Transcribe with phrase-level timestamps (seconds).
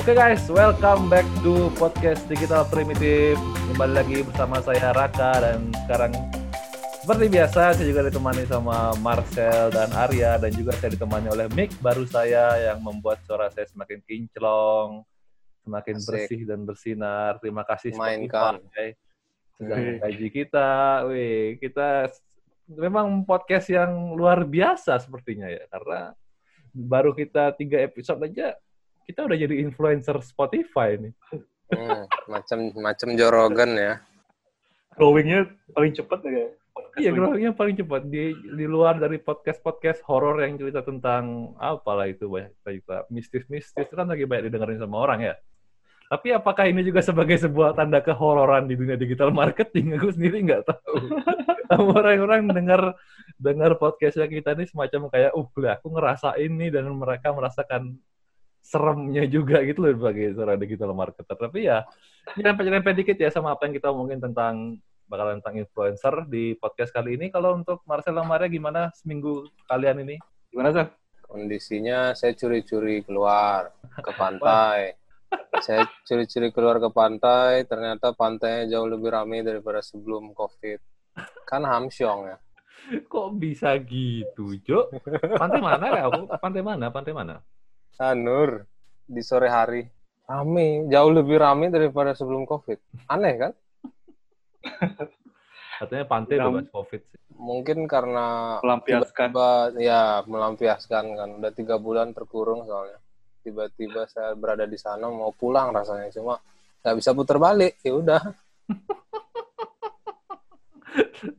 [0.00, 3.36] Oke guys, welcome back to podcast Digital Primitif.
[3.68, 6.16] Kembali lagi bersama saya Raka dan sekarang
[7.04, 11.76] seperti biasa saya juga ditemani sama Marcel dan Arya dan juga saya ditemani oleh Mick
[11.84, 15.04] baru saya yang membuat suara saya semakin kinclong,
[15.68, 16.08] semakin Asik.
[16.08, 17.36] bersih dan bersinar.
[17.36, 18.56] Terima kasih Mainkan.
[18.56, 18.96] Spotify
[19.60, 20.70] sudah menggaji kita.
[21.12, 22.08] Wih, kita
[22.72, 26.16] memang podcast yang luar biasa sepertinya ya karena
[26.72, 28.56] baru kita tiga episode aja
[29.10, 31.14] kita udah jadi influencer Spotify nih.
[31.70, 33.94] Hmm, macam macam Jorogen ya.
[34.98, 36.50] growingnya paling cepat ya
[36.98, 42.26] Iya, growingnya paling cepat di di luar dari podcast-podcast horor yang cerita tentang apalah itu
[42.26, 45.34] banyak cerita mistis-mistis itu kan lagi banyak didengarin sama orang ya.
[46.10, 49.94] Tapi apakah ini juga sebagai sebuah tanda kehororan di dunia digital marketing?
[49.94, 50.94] Aku sendiri nggak tahu.
[51.94, 52.98] Orang-orang dengar
[53.38, 57.94] dengar podcastnya kita ini semacam kayak, uh, aku ngerasain nih dan mereka merasakan
[58.70, 61.34] seremnya juga gitu loh sebagai seorang digital marketer.
[61.34, 61.82] Tapi ya,
[62.38, 64.78] nyerempet-nyerempet dikit ya sama apa yang kita omongin tentang
[65.10, 67.34] bakalan tentang influencer di podcast kali ini.
[67.34, 70.16] Kalau untuk Marcel dan Maria gimana seminggu kalian ini?
[70.50, 70.86] gimana sih
[71.30, 74.98] Kondisinya saya curi-curi keluar ke pantai.
[75.62, 80.82] saya curi-curi keluar ke pantai, ternyata pantainya jauh lebih ramai daripada sebelum COVID.
[81.46, 82.36] Kan Hamsyong ya.
[83.06, 84.90] Kok bisa gitu, Jo?
[85.38, 86.10] Pantai mana ya?
[86.42, 86.90] Pantai mana?
[86.90, 87.38] Pantai mana?
[88.00, 88.64] Sanur
[89.04, 89.84] di sore hari.
[90.24, 92.80] Rame, jauh lebih ramai daripada sebelum COVID.
[93.12, 93.52] Aneh kan?
[95.84, 97.20] Katanya pantai Ram- bebas COVID sih.
[97.36, 103.00] Mungkin karena melampiaskan tiba ya melampiaskan kan udah tiga bulan terkurung soalnya
[103.40, 106.36] tiba-tiba saya berada di sana mau pulang rasanya cuma
[106.84, 108.20] nggak bisa putar balik ya udah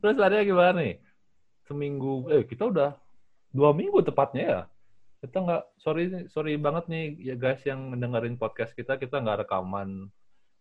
[0.02, 0.98] Terus ada gimana nih?
[1.66, 2.94] Seminggu, eh kita udah
[3.50, 4.60] dua minggu tepatnya ya.
[5.22, 10.10] Kita nggak, sorry sorry banget nih ya guys yang mendengarin podcast kita, kita nggak rekaman.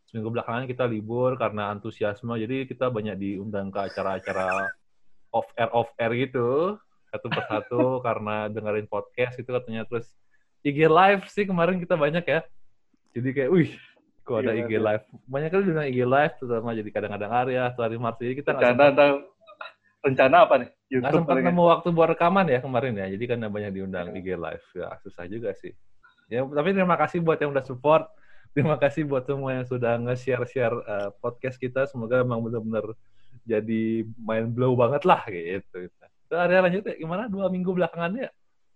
[0.05, 4.69] Seminggu belakangan kita libur karena antusiasme, jadi kita banyak diundang ke acara-acara
[5.33, 6.77] off air off air gitu
[7.09, 10.13] satu persatu karena dengerin podcast itu katanya terus
[10.61, 12.45] IG live sih kemarin kita banyak ya.
[13.17, 13.71] Jadi kayak, wih,
[14.21, 14.79] kok ada Iya, IG iya.
[14.79, 15.05] live.
[15.25, 18.17] Banyak kali diundang IG live, terutama jadi kadang-kadang Arya, hari Mars.
[18.21, 18.93] Jadi kita nggak
[20.01, 21.49] rencana apa nih Nggak YouTube sempat paling ya?
[21.53, 23.07] nemu waktu buat rekaman ya kemarin ya.
[23.15, 24.65] Jadi karena banyak diundang IG live.
[24.75, 25.71] Ya susah juga sih.
[26.27, 28.07] Ya, tapi terima kasih buat yang udah support.
[28.51, 31.87] Terima kasih buat semua yang sudah nge-share-share uh, podcast kita.
[31.87, 32.91] Semoga memang benar-benar
[33.47, 35.87] jadi mind blow banget lah gitu.
[35.87, 38.27] Terus Arya lanjut ya, gimana dua minggu belakangannya?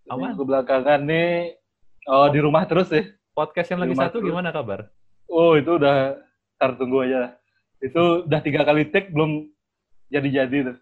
[0.08, 0.32] Aman?
[0.36, 1.58] Minggu belakangan nih
[2.06, 3.06] oh di rumah terus sih
[3.36, 4.30] Podcast yang Di lagi satu terus.
[4.32, 4.88] gimana kabar?
[5.26, 6.22] oh itu udah
[6.56, 7.34] ntar tunggu aja
[7.82, 9.50] itu udah tiga kali take belum
[10.08, 10.78] jadi-jadi tuh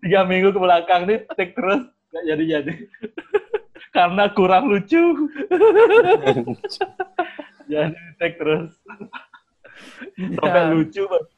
[0.00, 2.72] tiga minggu ke belakang nih take terus nggak jadi-jadi
[3.90, 5.02] karena kurang lucu
[7.66, 8.70] jadi take terus
[10.16, 10.72] sampai Ya.
[10.72, 11.28] lucu banget.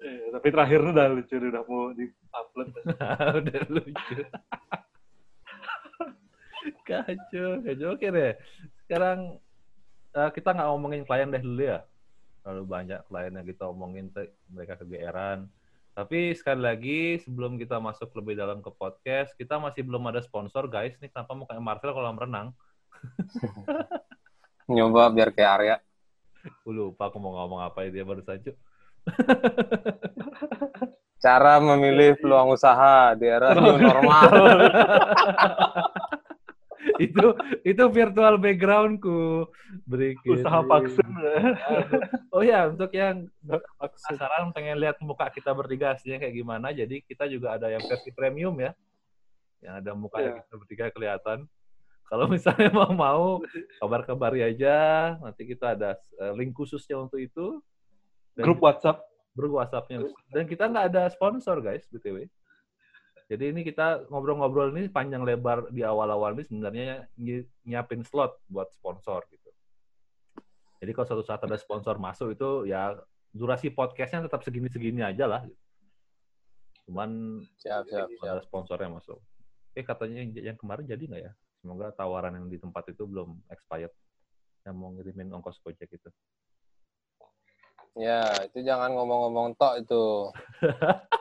[0.00, 2.68] Eh, tapi terakhir udah lucu udah mau di upload
[3.40, 4.16] udah lucu.
[6.84, 7.88] kacau, kacau.
[7.92, 8.32] Oke deh.
[8.84, 9.36] Sekarang
[10.12, 11.84] eh, kita nggak ngomongin klien deh dulu ya.
[12.40, 14.08] Terlalu banyak klien yang kita omongin,
[14.48, 15.48] mereka kegeeran.
[15.92, 20.70] Tapi sekali lagi, sebelum kita masuk lebih dalam ke podcast, kita masih belum ada sponsor,
[20.70, 20.96] guys.
[21.02, 22.56] Nih kenapa mau kayak Marcel kolam renang?
[24.70, 25.76] nyoba biar kayak Arya
[26.40, 28.56] Aku lupa aku mau ngomong apa dia baru saja.
[31.20, 34.32] cara memilih peluang usaha di era new normal
[37.00, 37.26] itu
[37.64, 39.48] itu virtual backgroundku.
[39.88, 40.40] Berikut.
[40.40, 41.06] usaha vaksin
[42.34, 43.26] Oh ya, untuk yang
[43.78, 48.10] penasaran pengen lihat muka kita bertiga aslinya kayak gimana, jadi kita juga ada yang versi
[48.12, 48.72] premium ya.
[49.60, 50.32] Yang ada muka Iya.
[50.44, 51.38] kita bertiga kelihatan.
[52.10, 53.24] Kalau misalnya mau mau
[53.78, 57.62] kabar-kabari aja, nanti kita ada eh, link khususnya untuk itu.
[58.34, 60.10] Dan grup WhatsApp grup WhatsApp-nya.
[60.30, 62.26] Dan kita nggak ada sponsor guys, btw.
[63.30, 68.66] Jadi ini kita ngobrol-ngobrol ini panjang lebar di awal-awal ini sebenarnya nyi- nyiapin slot buat
[68.74, 69.50] sponsor gitu.
[70.82, 72.98] Jadi kalau suatu saat ada sponsor masuk itu ya
[73.30, 75.46] durasi podcastnya tetap segini-segini aja lah.
[76.90, 79.22] Cuman siap siap siap ada sponsornya masuk.
[79.78, 81.32] Eh katanya yang, yang kemarin jadi nggak ya?
[81.62, 83.94] Semoga tawaran yang di tempat itu belum expired.
[84.66, 86.10] Yang mau ngirimin ongkos gojek itu.
[87.98, 90.30] ya itu jangan ngomong-ngomong tok itu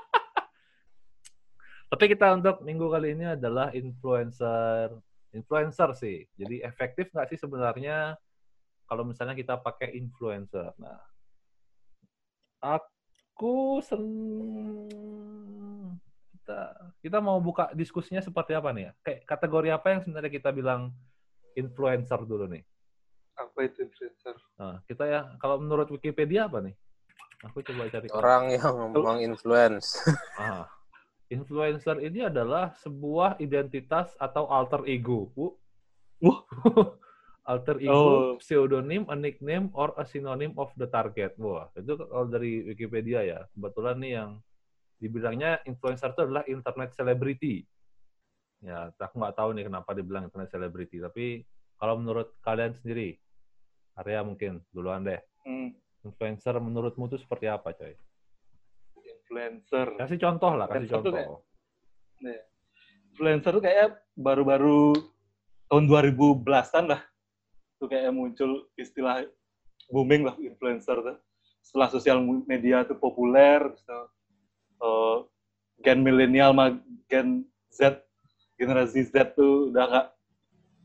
[1.90, 4.94] Tapi kita untuk minggu kali ini adalah influencer,
[5.34, 6.22] influencer sih.
[6.38, 8.14] Jadi efektif nggak sih sebenarnya
[8.86, 10.70] kalau misalnya kita pakai influencer?
[10.78, 11.02] Nah,
[12.62, 14.06] aku sen
[16.38, 16.60] kita
[17.02, 18.92] kita mau buka diskusinya seperti apa nih ya?
[19.02, 20.94] Kayak kategori apa yang sebenarnya kita bilang
[21.58, 22.62] influencer dulu nih?
[23.34, 24.38] Apa itu influencer?
[24.62, 26.78] Nah, kita ya kalau menurut Wikipedia apa nih?
[27.50, 28.14] Aku coba cari.
[28.14, 30.06] Orang yang menginfluence.
[30.36, 30.68] Ah,
[31.30, 35.30] influencer ini adalah sebuah identitas atau alter ego.
[35.34, 35.56] Bu.
[36.20, 36.42] Wah.
[37.50, 38.22] alter ego, Oh.
[38.38, 41.34] pseudonym, a nickname, or a synonym of the target.
[41.42, 43.40] Wah, itu kalau dari Wikipedia ya.
[43.54, 44.30] Kebetulan nih yang
[45.00, 47.66] dibilangnya influencer itu adalah internet celebrity.
[48.60, 51.00] Ya, aku nggak tahu nih kenapa dibilang internet celebrity.
[51.00, 51.48] Tapi
[51.80, 53.16] kalau menurut kalian sendiri,
[53.96, 55.20] Arya mungkin duluan deh.
[55.48, 55.72] Hmm,
[56.04, 57.96] Influencer menurutmu itu seperti apa, coy?
[59.30, 59.88] Influencer.
[59.94, 61.38] Kasih contoh lah, kasih Influencer tuh contoh.
[62.26, 62.40] Nih.
[63.14, 63.88] Influencer tuh kayak
[64.18, 64.98] baru-baru
[65.70, 67.02] tahun 2010-an lah.
[67.78, 69.30] Tuh kayak muncul istilah
[69.94, 71.18] booming lah influencer tuh.
[71.62, 72.18] Setelah sosial
[72.50, 74.10] media tuh populer, so,
[74.82, 75.18] eh,
[75.86, 78.02] gen milenial sama gen Z,
[78.58, 80.08] generasi Z tuh udah nggak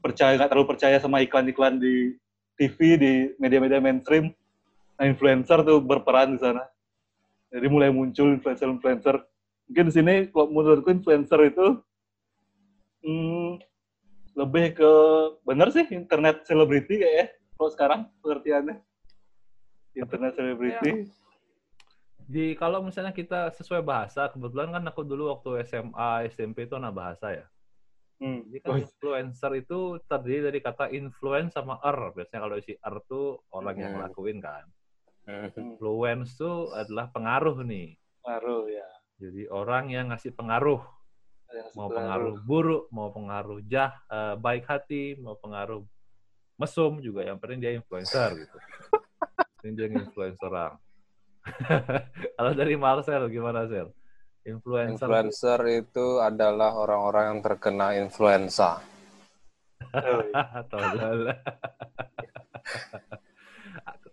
[0.04, 2.12] percaya, nggak terlalu percaya sama iklan-iklan di
[2.60, 4.30] TV, di media-media mainstream.
[5.00, 6.62] Nah, influencer tuh berperan di sana.
[7.54, 9.22] Jadi mulai muncul influencer-influencer
[9.70, 11.66] mungkin di sini kalau menurutku influencer itu
[13.06, 13.62] hmm,
[14.34, 14.92] lebih ke
[15.46, 18.76] bener sih internet selebriti kayak ya kalau sekarang pengertiannya
[19.94, 20.90] internet selebriti
[22.24, 26.96] Di kalau misalnya kita sesuai bahasa, kebetulan kan aku dulu waktu SMA, SMP itu anak
[26.96, 27.44] bahasa ya.
[28.16, 28.48] hmm.
[28.48, 32.16] Jadi kan Oh, influencer itu terdiri dari kata influence sama er.
[32.16, 34.00] Biasanya kalau isi er tuh orang yang Hmm.
[34.00, 34.64] ngelakuin kan.
[35.24, 35.48] Hmm.
[35.56, 37.96] Influence tuh adalah pengaruh nih.
[38.24, 38.88] pengaruh ya
[39.20, 40.80] Jadi orang yang ngasih pengaruh,
[41.52, 45.84] Yang mau pengaruh buruk, mau pengaruh jah, eh, baik hati, mau pengaruh
[46.60, 47.24] mesum juga.
[47.24, 48.56] Yang penting dia influencer gitu.
[49.64, 50.76] Yang dia influencer orang.
[52.36, 53.92] Kalau dari Marcel gimana Sel?
[54.44, 55.08] Influencer.
[55.08, 58.80] Influencer itu adalah orang-orang yang terkena influenza.
[59.94, 60.24] Oh,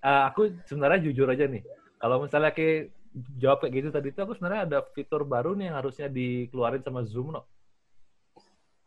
[0.02, 1.62] Eh, aku sebenarnya jujur aja nih.
[2.02, 2.90] Kalau misalnya kayak
[3.38, 7.06] jawab kayak gitu tadi itu aku sebenarnya ada fitur baru nih yang harusnya dikeluarin sama
[7.06, 7.46] Zoom no.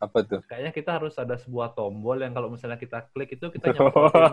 [0.02, 0.42] Apa tuh?
[0.50, 4.26] Kayaknya kita harus ada sebuah tombol yang kalau misalnya kita klik itu kita nyemprotin,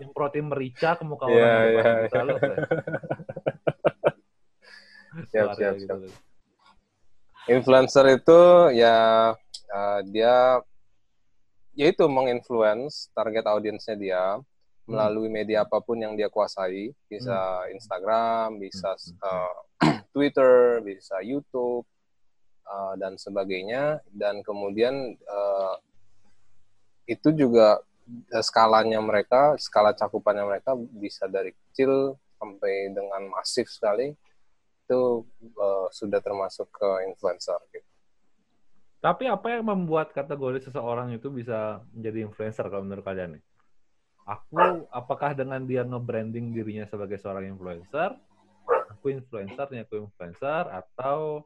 [0.00, 2.56] nyemprotin merica ke muka orang kita, loh, Sel.
[5.30, 5.84] Siap, siap, gitu.
[5.84, 6.16] siap.
[7.50, 8.40] Influencer itu
[8.72, 8.98] ya
[9.74, 10.64] uh, dia
[11.76, 14.22] yaitu menginfluence target audiensnya dia
[14.90, 19.58] melalui media apa pun yang dia kuasai, bisa Instagram, bisa uh,
[20.14, 21.86] Twitter, bisa YouTube
[22.66, 25.78] uh, dan sebagainya dan kemudian uh,
[27.06, 27.78] itu juga
[28.34, 34.10] uh, skalanya mereka, skala cakupannya mereka bisa dari kecil sampai dengan masif sekali
[34.90, 35.22] itu
[35.54, 37.86] uh, sudah termasuk ke influencer gitu.
[39.00, 43.44] Tapi apa yang membuat kategori seseorang itu bisa menjadi influencer kalau menurut kalian nih?
[44.30, 48.14] Aku, apakah dengan dia nge-branding dirinya sebagai seorang influencer,
[48.94, 51.42] aku influencer, nih aku influencer, atau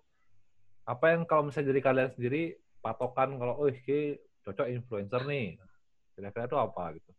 [0.84, 5.56] apa yang kalau misalnya dari kalian sendiri patokan kalau, oh ini cocok influencer nih,
[6.12, 7.10] kira-kira itu apa gitu.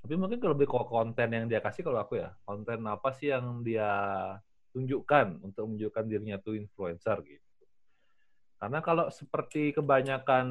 [0.00, 3.28] Tapi mungkin kalau lebih ke konten yang dia kasih kalau aku ya, konten apa sih
[3.28, 3.92] yang dia
[4.72, 7.44] tunjukkan untuk menunjukkan dirinya tuh influencer gitu.
[8.56, 10.46] Karena kalau seperti kebanyakan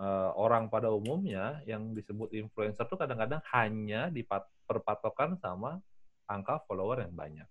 [0.00, 5.78] uh, orang pada umumnya yang disebut influencer tuh kadang-kadang hanya diperpatokan sama
[6.24, 7.48] angka follower yang banyak.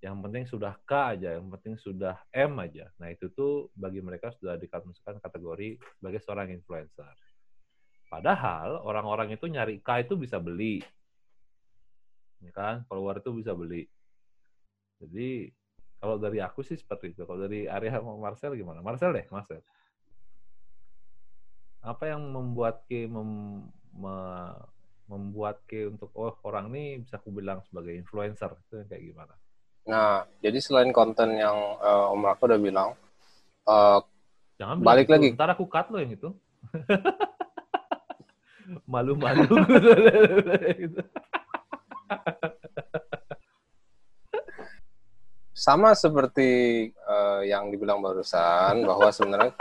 [0.00, 2.88] Yang penting sudah K aja, yang penting sudah M aja.
[2.98, 7.14] Nah itu tuh bagi mereka sudah dikategorikan kategori sebagai seorang influencer.
[8.08, 10.80] Padahal orang-orang itu nyari K itu bisa beli,
[12.42, 12.82] ya kan?
[12.88, 13.86] Follower itu bisa beli.
[15.04, 15.52] Jadi
[16.00, 17.28] kalau dari aku sih seperti itu.
[17.28, 18.80] Kalau dari sama Marcel gimana?
[18.80, 19.60] Marcel deh, Marcel.
[21.80, 23.64] Apa yang membuat Ki mem,
[23.96, 24.60] me-
[25.08, 29.34] membuat Ki untuk oh orang ini bisa aku bilang sebagai influencer itu kayak gimana?
[29.88, 32.88] Nah, jadi selain konten yang uh, Om Rako udah bilang,
[33.64, 33.98] uh,
[34.60, 35.28] Jangan Balik bilang lagi.
[35.40, 36.28] Ntar aku cut lo yang itu.
[38.92, 39.48] Malu-malu.
[45.60, 46.48] sama seperti
[47.04, 49.52] uh, yang dibilang barusan bahwa sebenarnya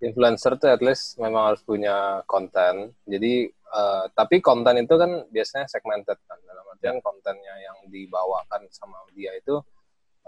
[0.00, 2.92] influencer tuh at least memang harus punya konten.
[3.08, 9.00] Jadi uh, tapi konten itu kan biasanya segmented kan dalam artian kontennya yang dibawakan sama
[9.16, 9.56] dia itu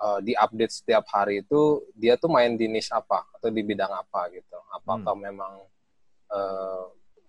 [0.00, 4.32] uh, diupdate setiap hari itu dia tuh main di niche apa atau di bidang apa
[4.32, 4.58] gitu.
[4.72, 5.60] Apakah memang
[6.32, 6.84] uh,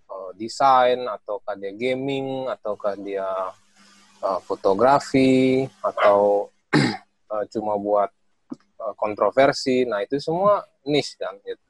[0.10, 3.28] uh, desain ataukah dia gaming ataukah dia
[4.24, 6.50] uh, fotografi atau
[7.32, 8.10] uh, cuma buat
[8.80, 9.84] uh, kontroversi.
[9.88, 11.69] Nah, itu semua niche kan gitu.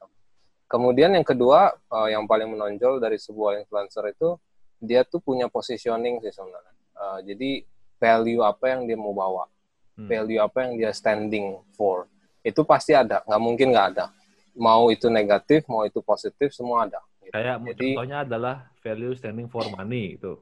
[0.70, 4.38] Kemudian yang kedua uh, yang paling menonjol dari sebuah influencer itu
[4.78, 6.74] dia tuh punya positioning sih sebenarnya.
[6.94, 7.66] Uh, jadi
[7.98, 9.50] value apa yang dia mau bawa,
[9.98, 10.06] hmm.
[10.06, 12.06] value apa yang dia standing for,
[12.46, 13.26] itu pasti ada.
[13.26, 14.14] Nggak mungkin nggak ada.
[14.54, 17.02] Mau itu negatif, mau itu positif, semua ada.
[17.18, 17.34] Gitu.
[17.34, 20.38] Kayak Jadi, contohnya adalah value standing for money itu.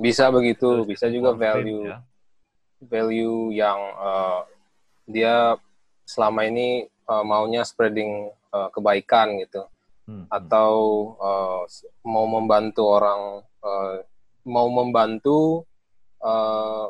[0.00, 2.00] Bisa begitu, bisa juga value ya.
[2.88, 4.48] value yang uh,
[5.04, 5.60] dia
[6.08, 9.66] selama ini uh, maunya spreading uh, kebaikan gitu,
[10.06, 10.24] hmm, hmm.
[10.30, 10.72] atau
[11.18, 11.62] uh,
[12.06, 13.98] mau membantu orang, uh,
[14.46, 15.66] mau membantu
[16.22, 16.86] uh,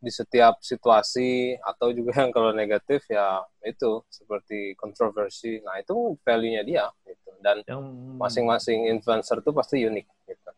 [0.00, 5.62] di setiap situasi atau juga yang kalau negatif ya itu seperti kontroversi.
[5.62, 7.30] Nah itu value-nya dia gitu.
[7.38, 7.62] Dan
[8.18, 10.50] masing-masing influencer itu pasti unik gitu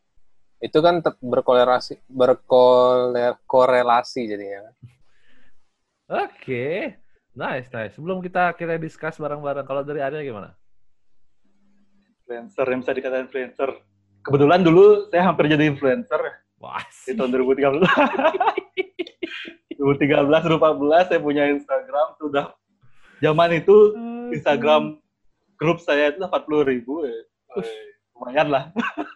[0.63, 4.71] itu kan berkorelasi berkorelasi jadinya.
[6.07, 7.02] Oke, okay.
[7.37, 7.93] Nice nice.
[7.97, 10.53] Sebelum kita kita discuss bareng-bareng, kalau dari Arya gimana?
[12.23, 13.69] Influencer yang bisa dikatakan influencer.
[14.23, 16.21] Kebetulan dulu saya hampir jadi influencer
[16.63, 17.83] Wah, di tahun 2013.
[19.75, 22.55] 2013 2014 saya punya Instagram sudah
[23.19, 23.75] zaman itu
[24.31, 24.95] Instagram
[25.59, 27.19] grup saya itu 40 ribu ya.
[28.15, 28.63] lumayan lah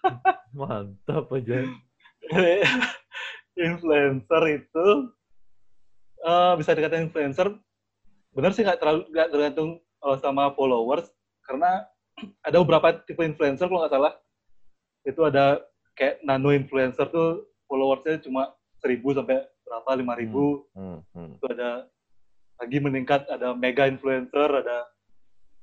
[0.57, 1.63] Mantap aja.
[3.57, 4.87] influencer itu
[6.25, 7.47] uh, bisa dikatakan influencer.
[8.37, 11.09] Benar sih nggak terlalu nggak tergantung uh, sama followers
[11.49, 11.89] karena
[12.47, 14.13] ada beberapa tipe influencer kalau nggak salah.
[15.01, 15.65] Itu ada
[15.97, 20.69] kayak nano influencer tuh followersnya cuma seribu sampai berapa lima ribu.
[20.77, 21.29] Hmm, hmm, hmm.
[21.41, 21.89] itu ada
[22.61, 24.85] lagi meningkat ada mega influencer ada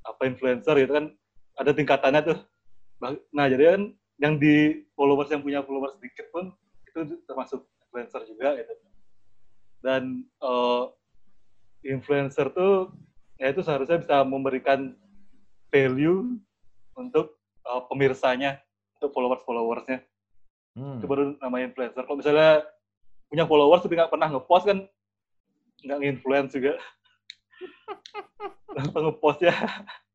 [0.03, 1.07] apa influencer itu kan
[1.55, 2.39] ada tingkatannya tuh.
[3.31, 3.83] Nah jadi kan
[4.19, 6.51] yang di followers yang punya followers sedikit pun
[6.91, 8.75] itu termasuk influencer juga gitu.
[9.79, 10.91] Dan uh,
[11.85, 12.91] influencer tuh
[13.37, 14.97] ya itu seharusnya bisa memberikan
[15.69, 16.41] value
[16.97, 17.37] untuk
[17.67, 18.63] uh, pemirsanya
[19.01, 20.03] untuk followers followersnya
[20.79, 20.99] hmm.
[21.03, 22.65] itu baru namanya influencer kalau misalnya
[23.29, 24.79] punya followers tapi nggak pernah ngepost kan
[25.85, 26.81] nggak nginfluence juga
[28.95, 29.55] ngepost ya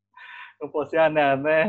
[0.60, 1.66] ngepostnya aneh-aneh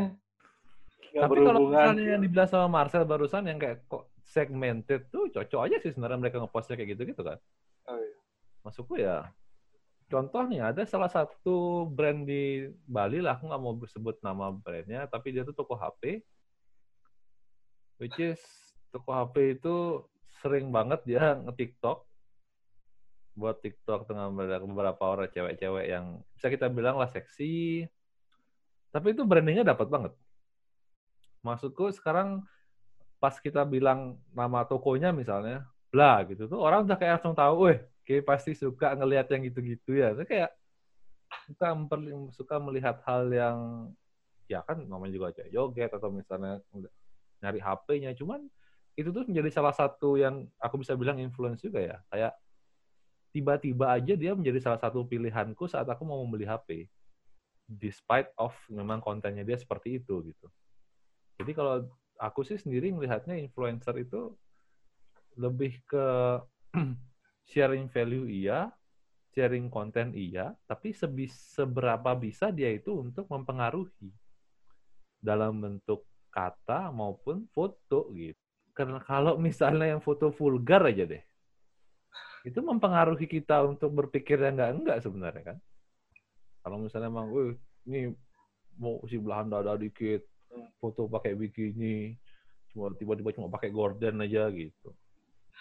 [1.10, 5.76] tapi kalau misalnya yang dibilang sama Marcel barusan yang kayak kok segmented tuh cocok aja
[5.82, 7.38] sih sebenarnya mereka ngepostnya kayak gitu-gitu kan.
[7.90, 8.18] Oh, iya.
[8.62, 9.26] Masukku ya.
[10.10, 15.06] Contoh nih ada salah satu brand di Bali lah, aku nggak mau sebut nama brandnya,
[15.06, 16.18] tapi dia tuh toko HP,
[18.02, 18.42] which is
[18.90, 20.02] toko HP itu
[20.42, 22.02] sering banget dia nge-tiktok,
[23.38, 27.86] buat TikTok dengan beberapa orang cewek-cewek yang bisa kita bilang lah seksi,
[28.90, 30.12] tapi itu brandingnya dapat banget.
[31.46, 32.42] Maksudku sekarang
[33.22, 37.78] pas kita bilang nama tokonya misalnya, bla gitu tuh orang udah kayak langsung tahu, weh,
[38.10, 40.10] kayak pasti suka ngelihat yang gitu-gitu ya.
[40.18, 40.50] Itu kayak
[41.46, 41.78] suka
[42.34, 43.58] suka melihat hal yang
[44.50, 46.58] ya kan namanya juga aja joget atau misalnya
[47.38, 48.10] nyari HP-nya.
[48.18, 48.50] Cuman
[48.98, 51.96] itu tuh menjadi salah satu yang aku bisa bilang influence juga ya.
[52.10, 52.34] Kayak
[53.30, 56.90] tiba-tiba aja dia menjadi salah satu pilihanku saat aku mau membeli HP.
[57.70, 60.50] Despite of memang kontennya dia seperti itu gitu.
[61.38, 61.86] Jadi kalau
[62.18, 64.34] aku sih sendiri melihatnya influencer itu
[65.38, 66.06] lebih ke
[67.46, 68.72] sharing value iya,
[69.32, 74.10] sharing konten iya, tapi sebis, seberapa bisa dia itu untuk mempengaruhi
[75.20, 78.38] dalam bentuk kata maupun foto gitu.
[78.72, 81.22] Karena kalau misalnya yang foto vulgar aja deh,
[82.46, 85.58] itu mempengaruhi kita untuk berpikir yang enggak enggak sebenarnya kan.
[86.60, 87.56] Kalau misalnya emang, wih,
[87.88, 88.12] ini
[88.80, 90.24] mau si belahan dada dikit,
[90.80, 92.16] foto pakai bikini
[92.70, 94.94] cuma tiba-tiba cuma pakai gorden aja gitu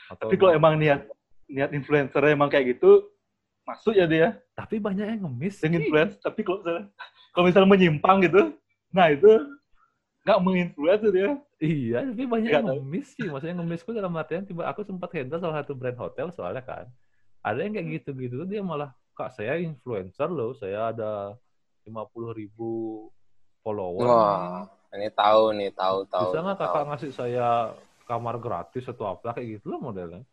[0.10, 1.06] Atau tapi kalau emang niat
[1.50, 3.10] niat influencer emang kayak gitu
[3.66, 4.38] masuk ya dia.
[4.54, 6.86] Tapi banyak yang ngemis yang influence tapi kalau misalnya
[7.34, 8.42] kalau misalnya menyimpang gitu
[8.90, 9.30] nah itu
[10.24, 11.30] nggak menginfluence dia.
[11.60, 13.28] Iya tapi banyak yang ngemis sih.
[13.28, 16.86] Maksudnya ngemisku dalam artian tiba aku sempat handle salah satu brand hotel soalnya kan.
[17.42, 21.36] Ada yang kayak gitu-gitu dia malah kak saya influencer loh saya ada
[21.84, 23.10] lima puluh ribu
[23.66, 24.06] follower.
[24.06, 24.70] Wah.
[24.90, 26.34] Ini tahu nih, tahu tahu.
[26.34, 27.78] Bisa nggak kakak ngasih saya
[28.10, 30.26] kamar gratis atau apa kayak gitu loh modelnya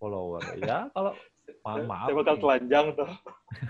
[0.00, 1.12] follower ya kalau
[1.66, 3.10] maaf, maaf saya bakal telanjang tuh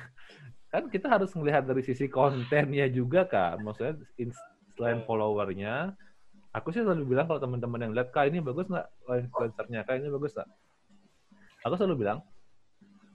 [0.73, 3.99] kan kita harus melihat dari sisi kontennya juga kan maksudnya
[4.79, 5.99] selain followernya
[6.55, 10.09] aku sih selalu bilang kalau teman-teman yang lihat kak ini bagus nggak influencernya kak ini
[10.15, 10.49] bagus nggak
[11.67, 12.23] aku selalu bilang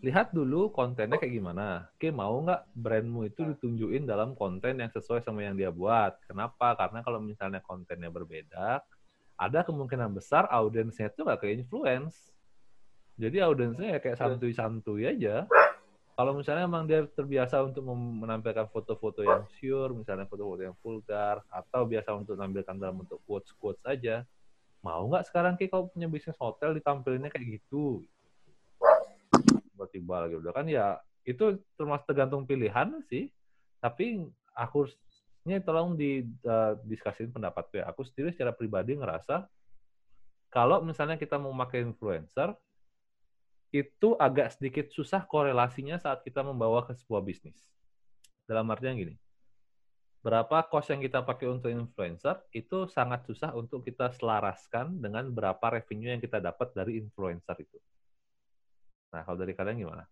[0.06, 1.90] lihat dulu kontennya kayak gimana.
[1.98, 6.14] Oke, mau nggak brandmu itu ditunjukin dalam konten yang sesuai sama yang dia buat.
[6.30, 6.78] Kenapa?
[6.78, 8.86] Karena kalau misalnya kontennya berbeda,
[9.34, 12.35] ada kemungkinan besar audiensnya itu nggak ke influence.
[13.16, 15.48] Jadi audiensnya ya kayak santuy-santuy aja.
[16.16, 21.84] Kalau misalnya emang dia terbiasa untuk menampilkan foto-foto yang sure, misalnya foto-foto yang vulgar, atau
[21.84, 24.24] biasa untuk menampilkan dalam bentuk quotes-quotes aja,
[24.80, 28.08] mau nggak sekarang Ki kalau punya bisnis hotel ditampilinnya kayak gitu?
[29.76, 33.28] Tiba-tiba lagi udah kan ya itu termasuk tergantung pilihan sih.
[33.84, 34.24] Tapi
[34.56, 34.88] aku
[35.44, 37.84] ini tolong di uh, diskusin pendapat ya.
[37.92, 39.52] Aku sendiri secara pribadi ngerasa
[40.48, 42.56] kalau misalnya kita mau pakai influencer,
[43.76, 47.60] itu agak sedikit susah korelasinya saat kita membawa ke sebuah bisnis.
[48.48, 49.20] Dalam artian gini,
[50.24, 55.62] berapa cost yang kita pakai untuk influencer itu sangat susah untuk kita selaraskan dengan berapa
[55.76, 57.78] revenue yang kita dapat dari influencer itu.
[59.12, 60.04] Nah, kalau dari kalian gimana?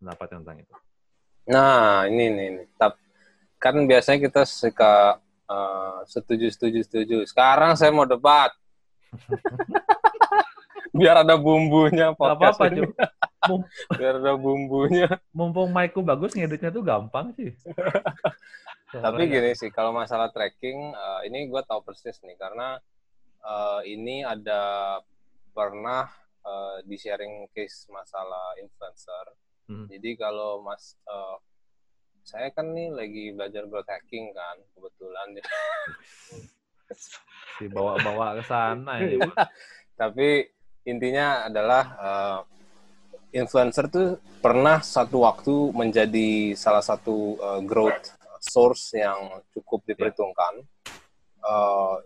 [0.00, 0.74] Pendapat tentang itu?
[1.52, 2.48] Nah, ini nih.
[3.62, 7.18] Kan biasanya kita suka uh, setuju, setuju, setuju.
[7.28, 8.50] Sekarang saya mau debat.
[11.02, 13.10] biar ada bumbunya podcast apa, -apa
[13.98, 15.10] biar ada bumbunya.
[15.34, 17.50] Mumpung mic bagus ngeditnya tuh gampang sih.
[19.04, 22.76] Tapi gini sih kalau masalah tracking uh, ini gue tahu persis nih karena
[23.42, 25.00] uh, ini ada
[25.56, 26.06] pernah
[26.44, 29.26] uh, di sharing case masalah influencer.
[29.62, 29.86] Hmm.
[29.86, 31.38] jadi kalau mas uh,
[32.26, 35.28] saya kan nih lagi belajar growth hacking kan kebetulan.
[37.62, 39.22] Dibawa-bawa ke sana ya.
[39.96, 40.44] Tapi
[40.86, 42.40] intinya adalah uh,
[43.32, 48.12] influencer tuh pernah satu waktu menjadi salah satu uh, growth
[48.42, 50.66] source yang cukup diperhitungkan.
[51.42, 51.98] Uh,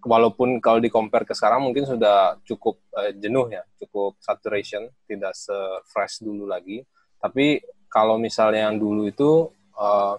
[0.00, 5.36] walaupun kalau di compare ke sekarang mungkin sudah cukup uh, jenuh ya, cukup saturation, tidak
[5.36, 6.86] se-fresh dulu lagi.
[7.20, 7.60] Tapi
[7.90, 10.14] kalau misalnya yang dulu itu, uh,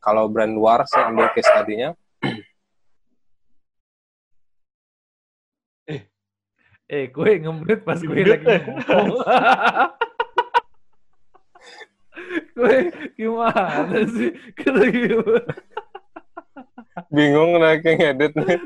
[0.00, 1.92] kalau brand luar, saya ambil case tadinya,
[6.90, 9.22] Eh, gue ngemut pas gue lagi ngomong.
[12.58, 12.76] gue
[13.14, 14.34] gimana sih?
[14.58, 15.54] Kita gimana?
[17.14, 18.58] Bingung lagi ngedit nih.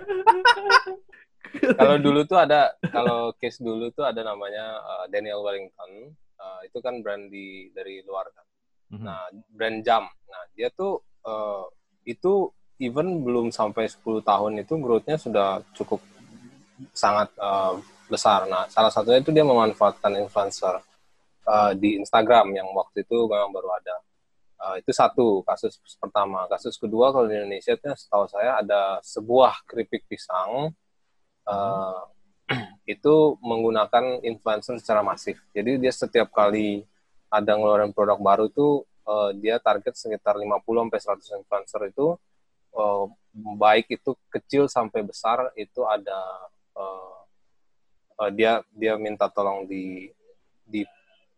[1.76, 6.16] kalau dulu tuh ada, kalau case dulu tuh ada namanya uh, Daniel Wellington.
[6.40, 8.46] Uh, itu kan brand di dari luar kan.
[8.88, 9.04] Mm-hmm.
[9.04, 10.08] Nah, brand jam.
[10.08, 11.68] Nah, dia tuh uh,
[12.08, 12.48] itu
[12.80, 16.00] even belum sampai 10 tahun itu growth-nya sudah cukup
[16.96, 18.46] sangat uh, besar.
[18.48, 20.80] Nah, salah satunya itu dia memanfaatkan influencer
[21.48, 23.96] uh, di Instagram yang waktu itu memang baru ada.
[24.60, 26.48] Uh, itu satu kasus pertama.
[26.48, 30.72] Kasus kedua kalau di Indonesia itu setahu saya ada sebuah keripik pisang
[31.48, 32.00] uh,
[32.94, 33.14] itu
[33.44, 35.40] menggunakan influencer secara masif.
[35.52, 36.84] Jadi dia setiap kali
[37.28, 42.06] ada ngeluarin produk baru itu uh, dia target sekitar 50 sampai 100 influencer itu
[42.78, 46.20] uh, baik itu kecil sampai besar itu ada
[46.78, 47.23] uh,
[48.18, 50.10] uh, dia dia minta tolong di
[50.64, 50.82] di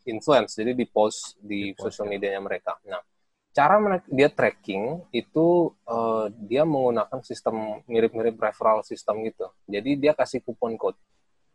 [0.06, 2.10] influence jadi di post di, di sosial ya.
[2.14, 2.78] medianya mereka.
[2.86, 3.02] Nah,
[3.50, 9.50] cara mereka dia tracking itu uh, dia menggunakan sistem mirip-mirip referral system gitu.
[9.66, 10.98] Jadi dia kasih kupon code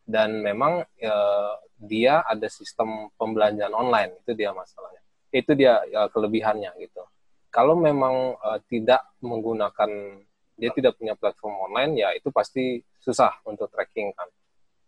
[0.04, 5.00] dan memang uh, dia ada sistem pembelanjaan online itu dia masalahnya.
[5.32, 7.02] Itu dia uh, kelebihannya gitu.
[7.48, 9.90] Kalau memang uh, tidak menggunakan
[10.56, 14.28] dia tidak punya platform online ya itu pasti susah untuk tracking kan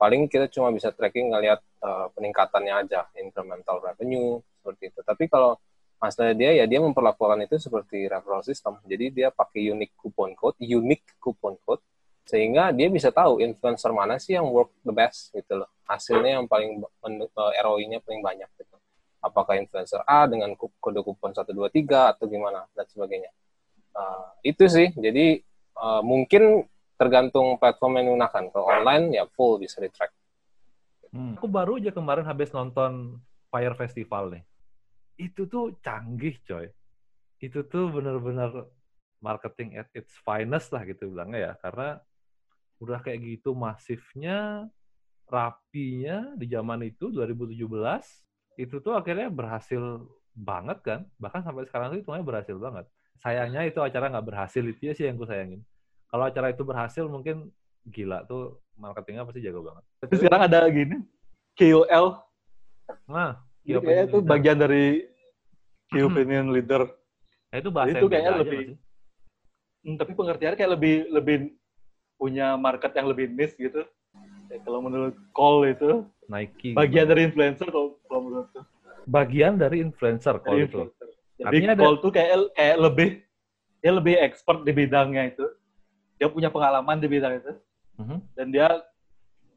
[0.04, 5.00] paling kita cuma bisa tracking ngelihat uh, peningkatannya aja incremental revenue seperti itu.
[5.00, 5.56] Tapi kalau
[5.96, 8.76] masalah dia ya dia memperlakukan itu seperti referral system.
[8.84, 11.80] Jadi dia pakai unique coupon code unique coupon code
[12.28, 15.72] sehingga dia bisa tahu influencer mana sih yang work the best gitu loh.
[15.88, 18.76] Hasilnya yang paling eh, ROI-nya paling banyak gitu.
[19.24, 23.32] Apakah influencer A dengan kode kupon 123 atau gimana dan sebagainya.
[23.96, 24.92] Uh, itu sih.
[24.92, 25.40] Jadi
[25.80, 28.42] uh, mungkin tergantung platform yang digunakan.
[28.50, 30.11] Kalau online ya full bisa di track.
[31.14, 31.38] Hmm.
[31.38, 33.18] Aku baru aja kemarin habis nonton
[33.50, 34.44] Fire Festival nih.
[35.18, 36.66] Itu tuh canggih coy.
[37.38, 38.70] Itu tuh bener-bener
[39.22, 41.52] marketing at its finest lah gitu bilangnya ya.
[41.59, 41.88] Karena
[42.83, 44.66] udah kayak gitu masifnya,
[45.30, 47.59] rapinya di zaman itu 2017
[48.54, 49.83] itu tuh akhirnya berhasil
[50.35, 51.00] banget kan.
[51.18, 52.87] Bahkan sampai sekarang tuh hitungannya berhasil banget.
[53.22, 55.62] Sayangnya itu acara nggak berhasil itu ya sih yang gue sayangin
[56.14, 57.50] kalau acara itu berhasil mungkin
[57.90, 59.83] gila tuh marketingnya pasti jago banget.
[59.98, 61.03] Tapi sekarang ada gini
[61.59, 62.07] KOL.
[63.11, 65.11] Nah, key itu bagian dari
[65.90, 66.11] key hmm.
[66.14, 66.87] opinion leader.
[67.50, 68.79] Nah, itu bahasa itu kayaknya lebih.
[69.83, 71.37] Hmm, tapi pengertiannya kayak lebih lebih
[72.14, 73.83] punya market yang lebih niche gitu.
[74.55, 76.79] Ya, kalau menurut Call itu Nike.
[76.79, 78.48] Bagian dari influencer kalau, kalau menurut
[79.11, 80.94] Bagian dari influencer Call itu.
[81.42, 82.05] Jadi Artinya Call ada...
[82.07, 83.09] tuh kayak kayak lebih
[83.83, 85.44] dia lebih expert di bidangnya itu
[86.18, 87.53] dia punya pengalaman di bidang itu
[87.98, 88.18] uh-huh.
[88.38, 88.68] dan dia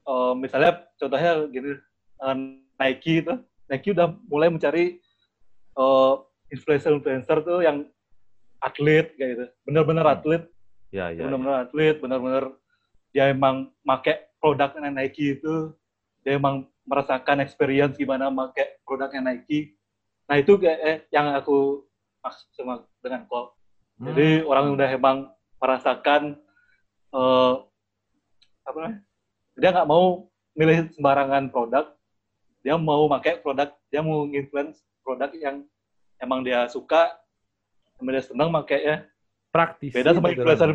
[0.09, 1.77] uh, misalnya contohnya gini
[2.23, 2.35] uh,
[2.77, 3.33] Nike itu
[3.67, 4.99] Nike udah mulai mencari
[5.75, 7.83] uh, influencer-influencer tuh yang
[8.63, 9.45] atlet kayak gitu.
[9.67, 10.15] Bener-bener Hmm.
[10.17, 10.43] atlet,
[10.89, 11.27] Ya, ya.
[11.27, 12.43] bener-bener atlet, bener-bener
[13.11, 15.75] dia emang make produknya Nike itu,
[16.23, 19.75] dia emang merasakan experience gimana make produknya Nike.
[20.27, 21.83] Nah itu kayak eh, yang aku
[22.23, 23.53] maksud sama dengan call.
[23.99, 24.11] Hmm.
[24.11, 25.17] Jadi orang udah emang
[25.57, 26.39] merasakan
[27.11, 27.53] eh,
[28.63, 28.99] apa namanya?
[29.57, 31.85] Dia nggak mau milih sembarangan produk.
[32.61, 35.63] Dia mau pakai produk, dia mau influence produk yang
[36.19, 37.15] emang dia suka,
[37.97, 39.07] emang dia senang makainya.
[39.47, 39.95] praktisi.
[39.97, 40.37] Beda sama beneran.
[40.37, 40.71] influencer.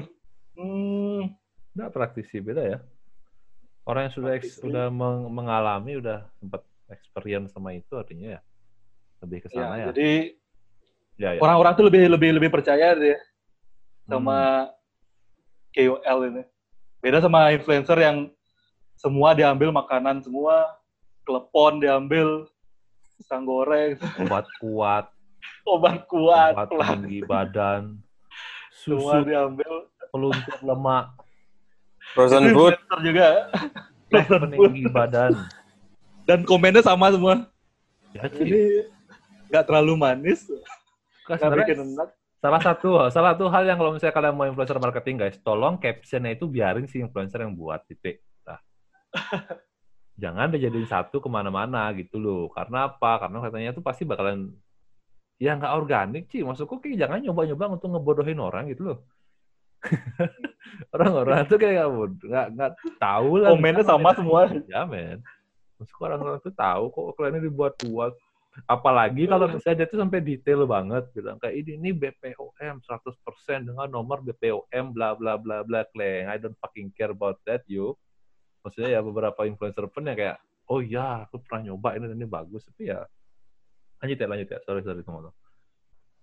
[0.57, 1.23] Hmm,
[1.73, 2.79] Nggak praktisi, beda ya.
[3.83, 4.59] Orang yang sudah Praktisi.
[4.59, 8.41] sudah meng- mengalami, udah sempat experience sama itu artinya ya
[9.23, 9.87] lebih ke ya, sana ya.
[9.93, 10.11] Jadi
[11.21, 11.41] Ya, ya.
[11.45, 13.19] orang-orang tuh lebih lebih lebih percaya deh
[14.09, 14.82] sama Hmm.
[15.73, 16.43] KOL ini.
[17.03, 18.31] Beda sama influencer yang
[18.95, 20.79] semua diambil makanan semua,
[21.27, 22.47] klepon diambil,
[23.19, 25.05] pisang goreng, obat kuat,
[25.67, 27.99] obat kuat, obat tinggi badan,
[28.71, 29.73] semua susu diambil.
[30.13, 31.09] peluntur lemak,
[32.13, 32.77] Frozen food.
[33.01, 33.49] juga.
[34.13, 35.33] peninggi badan.
[36.29, 37.49] Dan komennya sama semua.
[38.13, 38.29] Ya.
[38.29, 38.85] Jadi
[39.49, 40.45] nggak terlalu manis,
[41.25, 42.09] nggak sebenarnya bikin enak.
[42.43, 46.35] Salah satu salah satu hal yang kalau misalnya kalian mau influencer marketing guys, tolong captionnya
[46.35, 48.27] itu biarin si influencer yang buat titik.
[48.43, 48.59] Nah.
[50.23, 52.51] Jangan dijadiin satu ke mana-mana gitu loh.
[52.51, 53.23] Karena apa?
[53.23, 54.51] Karena katanya itu pasti bakalan
[55.41, 56.45] ya nggak organik sih.
[56.45, 58.99] Maksudku kayak jangan nyoba-nyoba untuk ngebodohin orang gitu loh.
[60.95, 62.71] Orang-orang tuh kayak nggak nggak nggak
[63.03, 63.51] tahu lah.
[63.51, 64.47] Komennya sama semua.
[64.71, 65.19] Ya men.
[65.83, 68.15] Maksudku orang-orang tuh tahu kok kliennya dibuat-buat.
[68.69, 73.89] Apalagi kalau misalnya dia tuh sampai detail banget bilang kayak ini ini BPOM 100% dengan
[73.89, 76.29] nomor BPOM bla bla bla bla kleng.
[76.29, 77.97] I don't fucking care about that you.
[78.61, 80.37] Maksudnya ya beberapa influencer pun yang kayak
[80.69, 83.03] oh ya aku pernah nyoba ini ini bagus tapi ya
[84.05, 85.33] lanjut ya lanjut ya sorry sorry teman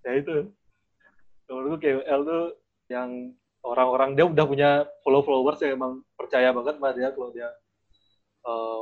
[0.06, 0.54] Ya itu.
[1.50, 2.46] Menurutku KOL tuh
[2.94, 3.34] yang
[3.66, 4.70] orang-orang dia udah punya
[5.02, 7.50] follow followers yang emang percaya banget sama dia kalau dia
[8.46, 8.82] eh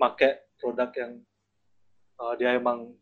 [0.00, 1.12] make produk yang
[2.20, 2.92] eh, dia emang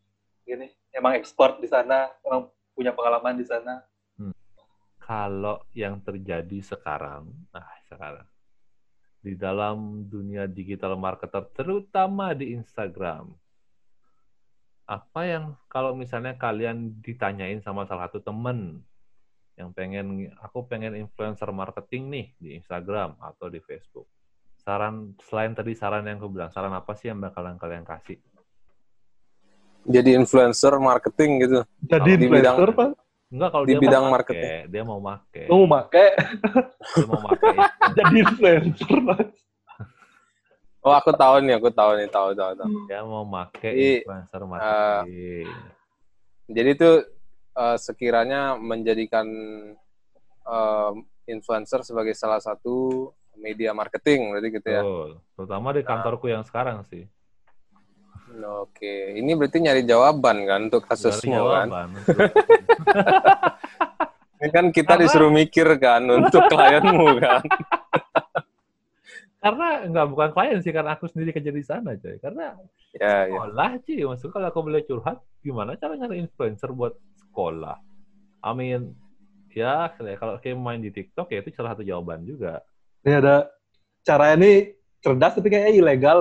[0.44, 3.83] gini, emang ekspor di sana, emang punya pengalaman di sana.
[5.01, 8.31] kalau yang terjadi sekarang, nah sekarang
[9.20, 13.29] di dalam dunia digital marketer, terutama di Instagram,
[14.88, 18.81] apa yang kalau misalnya kalian ditanyain sama salah satu temen
[19.61, 24.09] yang pengen, aku pengen influencer marketing nih di Instagram atau di Facebook,
[24.57, 28.16] saran selain tadi saran yang aku bilang, saran apa sih yang bakalan kalian kasih?
[29.83, 31.59] Jadi influencer marketing gitu.
[31.83, 32.90] Jadi Kalau di bidang- influencer Pak,
[33.31, 34.51] Enggak kalau Di dia bidang mau make, marketing.
[34.66, 36.03] dia mau make, lu mau make
[36.99, 37.51] dia mau make
[37.95, 39.19] jadi influencer Pak.
[40.81, 42.73] Oh, aku tahu nih, aku tahu nih, tahu, tahu, tahu.
[42.88, 45.47] dia mau make Jadi, influencer marketing.
[46.51, 46.90] Jadi itu
[47.55, 49.27] eh, sekiranya menjadikan
[50.43, 50.93] eh,
[51.27, 54.83] influencer sebagai salah satu media marketing, berarti gitu ya.
[54.83, 55.09] Betul.
[55.37, 57.07] Terutama di kantorku yang sekarang sih.
[58.31, 61.66] Oke, ini berarti nyari jawaban kan untuk kasusmu kan?
[61.66, 61.88] jawaban.
[64.40, 67.45] Ini kan kita Karena- disuruh mikir kan untuk klienmu kan?
[69.37, 72.16] Karena enggak bukan klien sih, karena aku sendiri kerja di sana, coy.
[72.16, 72.57] Karena
[72.97, 73.37] Ya, ya.
[73.37, 74.01] sekolah, sih.
[74.01, 77.77] Maksudnya kalau aku boleh curhat, gimana cara nyari influencer buat sekolah?
[78.40, 78.97] I mean,
[79.53, 82.64] ya kalau kayak main di TikTok ya itu salah satu jawaban juga.
[83.05, 83.49] Ini ada
[84.01, 86.19] cara ini cerdas tapi kayaknya ilegal.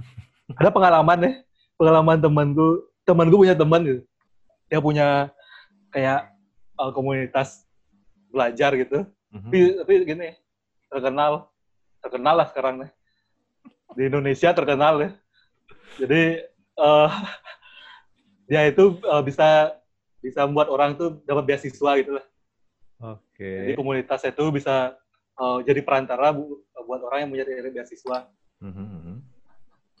[0.56, 1.32] ada pengalaman ya,
[1.78, 2.66] pengalaman temanku,
[3.06, 4.02] temanku punya teman gitu.
[4.70, 5.06] Dia punya
[5.90, 6.30] kayak
[6.78, 7.66] uh, komunitas
[8.30, 9.06] belajar gitu.
[9.30, 9.50] Mhm.
[9.50, 10.28] Tapi, tapi gini,
[10.90, 11.50] terkenal,
[12.02, 12.90] terkenal lah sekarang nih.
[13.94, 15.10] Di Indonesia terkenal ya.
[15.98, 16.22] Jadi
[16.78, 17.10] uh,
[18.50, 19.74] dia itu uh, bisa
[20.20, 22.26] bisa membuat orang tuh dapat beasiswa gitu lah.
[23.40, 23.78] Jadi Oke.
[23.80, 24.92] komunitas itu bisa
[25.40, 28.28] uh, jadi perantara bu- buat orang yang mencari beasiswa.
[28.60, 29.09] Mhm, mhm.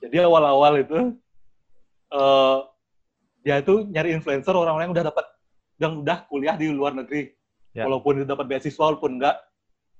[0.00, 0.96] Jadi awal-awal itu
[2.10, 2.58] eh
[3.40, 5.26] dia itu nyari influencer orang-orang yang udah dapat
[5.80, 7.32] yang udah kuliah di luar negeri.
[7.72, 7.86] Ya.
[7.86, 9.36] Walaupun itu dapat beasiswa walaupun enggak,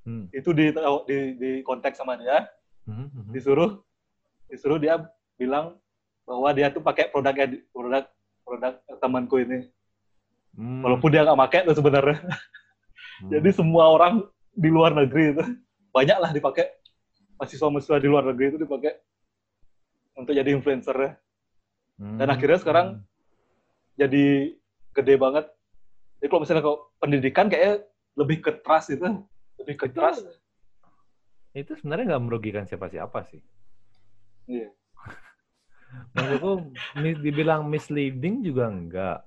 [0.01, 0.33] Hmm.
[0.33, 0.73] itu di
[1.05, 2.49] di, di kontak sama dia,
[2.89, 3.31] Mhm, mhm.
[3.37, 3.71] disuruh
[4.49, 4.97] disuruh dia
[5.37, 5.77] bilang
[6.25, 8.09] bahwa dia tuh pakai produknya di- produk
[8.41, 9.69] produk temanku ini.
[10.57, 10.81] Hmm.
[10.81, 12.17] Walaupun dia nggak pakai tuh sebenarnya.
[12.17, 13.29] Hmm.
[13.29, 15.45] Jadi semua orang di luar negeri itu
[15.93, 16.65] banyak lah dipakai
[17.37, 18.97] mahasiswa-mahasiswa di luar negeri itu dipakai
[20.21, 21.17] untuk jadi influencer dan
[22.01, 22.33] Hmm.
[22.33, 22.87] akhirnya sekarang
[23.95, 24.57] jadi
[24.93, 25.45] gede banget.
[26.17, 29.05] Jadi kalau misalnya kok pendidikan kayaknya lebih ke trust itu,
[29.57, 30.25] lebih ke Itu- trust.
[31.53, 33.41] itu sebenarnya nggak merugikan siapa-siapa sih.
[34.47, 34.71] Iya.
[36.15, 39.21] Maksudku mi- dibilang misleading juga enggak.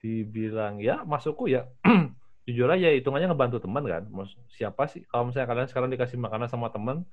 [0.00, 1.68] dibilang ya masukku ya
[2.48, 4.08] jujur aja hitungannya ngebantu teman kan.
[4.08, 7.04] Mas, siapa sih kalau misalnya kalian sekarang dikasih makanan sama teman,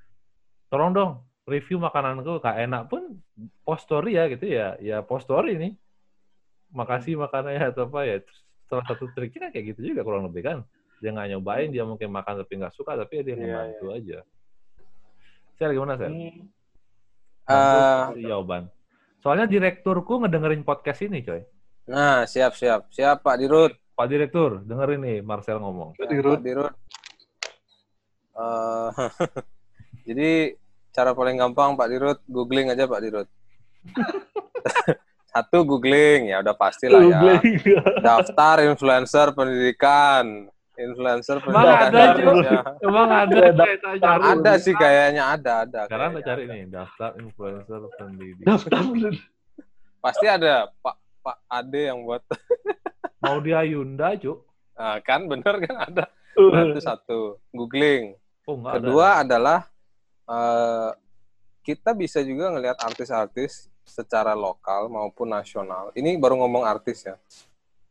[0.72, 1.12] tolong dong
[1.48, 3.24] review makananku gak enak pun
[3.64, 4.76] post story ya gitu ya.
[4.84, 5.74] Ya post story nih.
[6.76, 8.20] Makasih makanannya atau apa ya.
[8.20, 10.58] Terus salah satu triknya kayak gitu juga kurang lebih kan.
[11.00, 14.20] Dia nggak nyobain dia mungkin makan tapi nggak suka tapi dia Iya, ngebantu aja.
[15.56, 16.12] Sel gimana Sel?
[16.12, 16.52] Hmm,
[17.48, 18.64] Bantu jawaban.
[19.24, 21.42] Soalnya direkturku ngedengerin podcast ini coy.
[21.88, 22.92] Nah, siap, siap.
[22.92, 23.72] Siap, Pak Dirut.
[23.96, 25.96] Pak Direktur dengerin nih Marcel ngomong.
[25.96, 26.38] Pak Ya, Dirut.
[26.38, 26.74] Pak Dirut.
[28.38, 28.90] Eh,
[30.12, 30.30] jadi,
[30.94, 33.28] cara paling gampang, Pak Dirut, googling aja, Pak Dirut.
[35.32, 36.34] Satu, googling.
[36.34, 37.38] Ya, udah pasti lah ya.
[38.02, 40.50] Daftar influencer pendidikan.
[40.78, 41.90] Influencer Emang pendidikan.
[41.90, 42.22] ada, Cuk?
[42.22, 42.60] Indonesia.
[42.86, 45.82] emang ada kayak tak cari Ada sih kayaknya, ada, ada.
[45.90, 46.54] sekarang kayaknya cari ada.
[46.54, 48.82] nih daftar influencer pendidikan Daftar.
[49.98, 50.96] Pasti ada, Pak
[51.26, 52.22] Pak Ade yang buat.
[53.26, 54.48] mau dia Yunda cuk
[54.78, 56.06] Nah, kan bener kan ada.
[56.38, 57.42] Nah, itu satu.
[57.50, 58.14] Googling.
[58.46, 59.60] oh enggak ada Kedua adalah
[60.28, 60.92] eh,
[61.64, 65.92] kita bisa juga ngelihat artis-artis secara lokal maupun nasional.
[65.96, 67.16] Ini baru ngomong artis ya.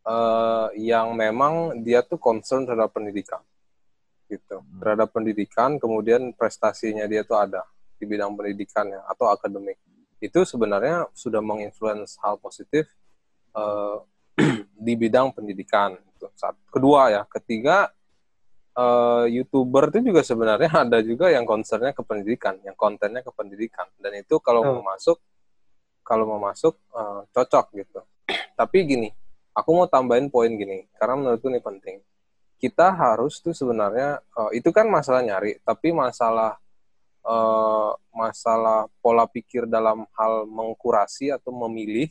[0.06, 3.42] Eh, yang memang dia tuh concern terhadap pendidikan.
[4.30, 4.62] Gitu.
[4.62, 4.78] Hmm.
[4.78, 9.80] Terhadap pendidikan, kemudian prestasinya dia tuh ada di bidang pendidikannya atau akademik.
[10.22, 12.86] Itu sebenarnya sudah menginfluence hal positif
[13.56, 13.98] eh,
[14.86, 15.98] di bidang pendidikan.
[16.16, 16.60] Itu Satu.
[16.70, 17.90] Kedua ya, ketiga
[18.76, 23.88] eh, youtuber itu juga sebenarnya ada juga yang concernnya ke pendidikan, yang kontennya ke pendidikan.
[23.96, 24.78] Dan itu kalau Oh.
[24.78, 25.18] mau masuk,
[26.04, 28.00] kalau mau masuk eh, cocok gitu.
[28.60, 29.08] Tapi gini,
[29.52, 31.96] aku mau tambahin poin gini, karena menurutku ini penting.
[32.56, 36.56] Kita harus tuh sebenarnya eh, itu kan masalah nyari, tapi masalah
[37.26, 42.08] eh, masalah pola pikir dalam hal mengkurasi atau memilih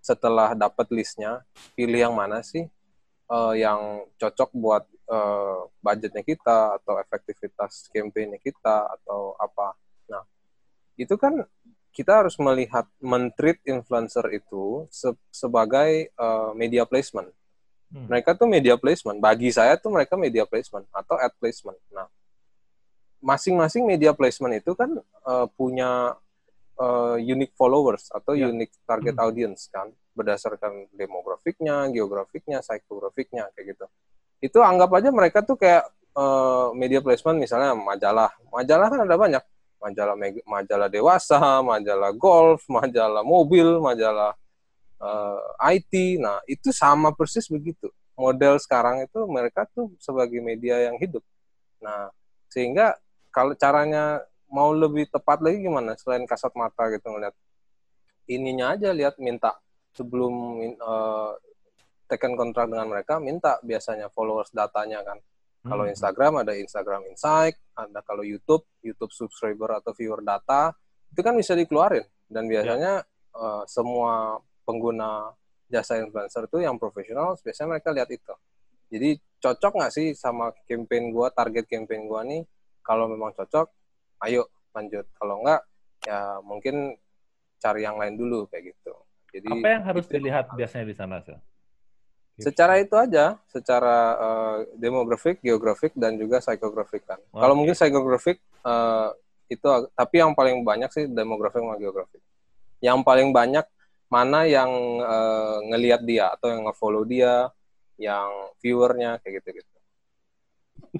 [0.00, 1.42] setelah dapat listnya,
[1.76, 2.64] pilih yang mana sih
[3.30, 9.74] eh, yang cocok buat eh, budgetnya kita atau efektivitas campaign kita atau apa.
[10.06, 10.22] Nah,
[10.94, 11.42] itu kan
[11.90, 17.26] kita harus melihat mentreat influencer itu se- sebagai eh, media placement.
[17.90, 18.06] Hmm.
[18.06, 19.18] Mereka tuh media placement.
[19.18, 21.74] Bagi saya tuh mereka media placement atau ad placement.
[21.90, 22.06] Nah,
[23.20, 26.14] masing-masing media placement itu kan eh, punya
[26.80, 28.46] eh, unique followers atau Ya.
[28.48, 29.26] unique target Hmm.
[29.26, 33.86] audience kan berdasarkan demografiknya, geografiknya, psikografiknya kayak gitu.
[34.40, 35.84] Itu anggap aja mereka tuh kayak
[36.16, 38.32] eh, media placement misalnya majalah.
[38.50, 39.44] Majalah kan ada banyak.
[39.80, 44.32] Majalah majalah dewasa, majalah golf, majalah mobil, majalah
[45.00, 46.20] eh, IT.
[46.20, 47.88] Nah, itu sama persis begitu.
[48.16, 51.24] Model sekarang itu mereka tuh sebagai media yang hidup.
[51.80, 52.12] Nah,
[52.52, 52.98] sehingga
[53.32, 57.32] kalau caranya mau lebih tepat lagi gimana selain kasat mata gitu ngeliat
[58.26, 59.54] ininya aja lihat minta
[59.94, 61.32] sebelum eh,
[62.10, 65.22] tekan kontrak dengan mereka minta biasanya followers datanya kan.
[65.60, 65.92] Kalau Hmm.
[65.92, 70.74] Instagram ada Instagram Insight ada kalau YouTube YouTube subscriber atau viewer data
[71.12, 72.02] itu kan bisa dikeluarin.
[72.26, 75.30] Dan biasanya eh, semua pengguna
[75.70, 78.34] jasa influencer itu yang profesional biasanya mereka lihat itu.
[78.90, 82.42] Jadi cocok nggak sih sama campaign gua target campaign gua nih?
[82.82, 83.70] Kalau memang cocok
[84.26, 85.06] ayo lanjut.
[85.14, 85.62] Kalau enggak
[86.02, 86.96] ya mungkin
[87.60, 88.94] cari yang lain dulu kayak gitu.
[89.30, 91.38] Jadi apa yang harus itu- dilihat biasanya di sana Sel?
[92.40, 97.58] Secara itu aja secara eh, demografik geografik dan juga psikografik kan kalau Oke.
[97.62, 99.08] mungkin psikografik eh,
[99.50, 102.22] itu tapi yang paling banyak sih demografik sama geografik
[102.80, 103.64] yang paling banyak
[104.10, 107.52] mana yang eh, ngelihat dia atau yang nge-follow dia
[108.00, 108.28] yang
[108.64, 109.70] viewernya kayak gitu gitu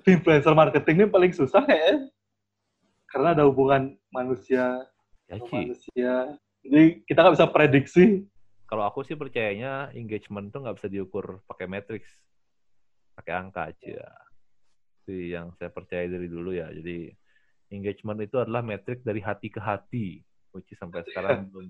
[0.07, 2.09] Influencer marketing ini paling susah kayaknya.
[3.11, 4.87] Karena ada hubungan manusia
[5.27, 6.15] ya manusia.
[6.63, 8.05] Jadi kita nggak bisa prediksi.
[8.71, 12.07] Kalau aku sih percayanya engagement tuh nggak bisa diukur pakai matrix
[13.19, 14.07] pakai angka aja.
[15.03, 16.71] Itu yang saya percaya dari dulu ya.
[16.71, 17.11] Jadi
[17.75, 20.23] engagement itu adalah metrik dari hati ke hati
[20.55, 21.67] is sampai sekarang belum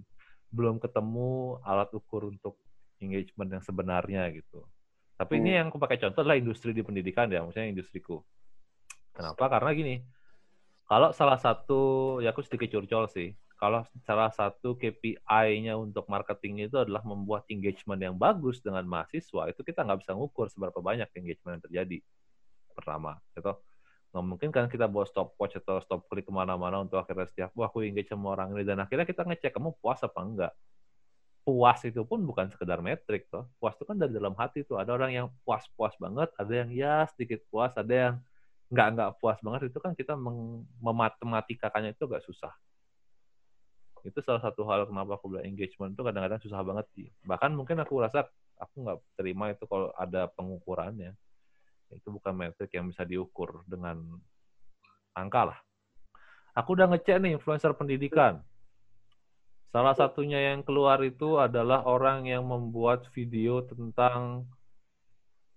[0.52, 2.60] belum ketemu alat ukur untuk
[3.00, 4.68] engagement yang sebenarnya gitu.
[5.16, 5.56] Tapi ini Hmm.
[5.56, 8.20] yang aku pakai contoh adalah industri di pendidikan ya maksudnya industriku.
[9.16, 9.48] Kenapa?
[9.48, 9.96] Karena gini
[10.84, 16.80] kalau salah satu ya aku sedikit curcol sih kalau salah satu KPI-nya untuk marketing itu
[16.80, 21.60] adalah membuat engagement yang bagus dengan mahasiswa, itu kita nggak bisa ngukur seberapa banyak engagement
[21.60, 21.98] yang terjadi.
[22.72, 23.52] Pertama, gitu.
[24.16, 27.68] Nggak mungkin kan kita bawa stopwatch atau stop klik ke mana-mana untuk akhirnya setiap, wah
[27.68, 30.52] aku engage sama orang ini, dan akhirnya kita ngecek, kamu puas apa enggak?
[31.44, 33.44] Puas itu pun bukan sekedar metrik, toh.
[33.60, 34.80] Puas itu kan dari dalam hati tuh.
[34.80, 38.14] Ada orang yang puas-puas banget, ada yang ya sedikit puas, ada yang
[38.72, 40.16] nggak nggak puas banget, itu kan kita
[40.80, 42.56] mematematikakannya itu agak susah
[44.04, 47.08] itu salah satu hal kenapa aku bilang engagement itu kadang-kadang susah banget sih.
[47.24, 51.12] Bahkan mungkin aku rasa aku nggak terima itu kalau ada pengukurannya.
[51.90, 53.98] Itu bukan metrik yang bisa diukur dengan
[55.12, 55.58] angka lah.
[56.54, 58.42] Aku udah ngecek nih influencer pendidikan.
[59.70, 64.50] Salah satunya yang keluar itu adalah orang yang membuat video tentang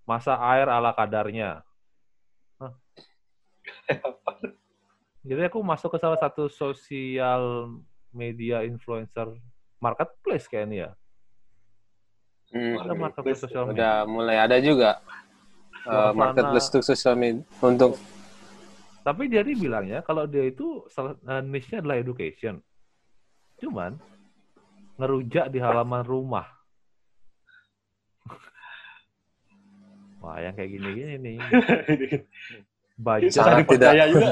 [0.06, 1.66] masa air ala kadarnya.
[2.62, 2.74] Hah.
[5.28, 7.74] Jadi aku masuk ke salah satu sosial
[8.14, 9.28] media influencer
[9.78, 10.92] marketplace kayak ini ya.
[12.54, 12.78] Hmm.
[12.80, 13.76] Ada marketplace sosial media.
[13.76, 15.02] Udah mulai ada juga
[15.84, 17.98] uh, marketplace untuk sosial media untuk
[19.04, 22.64] Tapi dia ini bilangnya kalau dia itu salah- eh, niche-nya adalah education.
[23.60, 24.00] Cuman
[24.96, 26.48] ngerujak di halaman rumah.
[30.24, 31.38] Wah, yang kayak gini-gini nih.
[33.04, 34.32] Baca Sangat tidak- juga.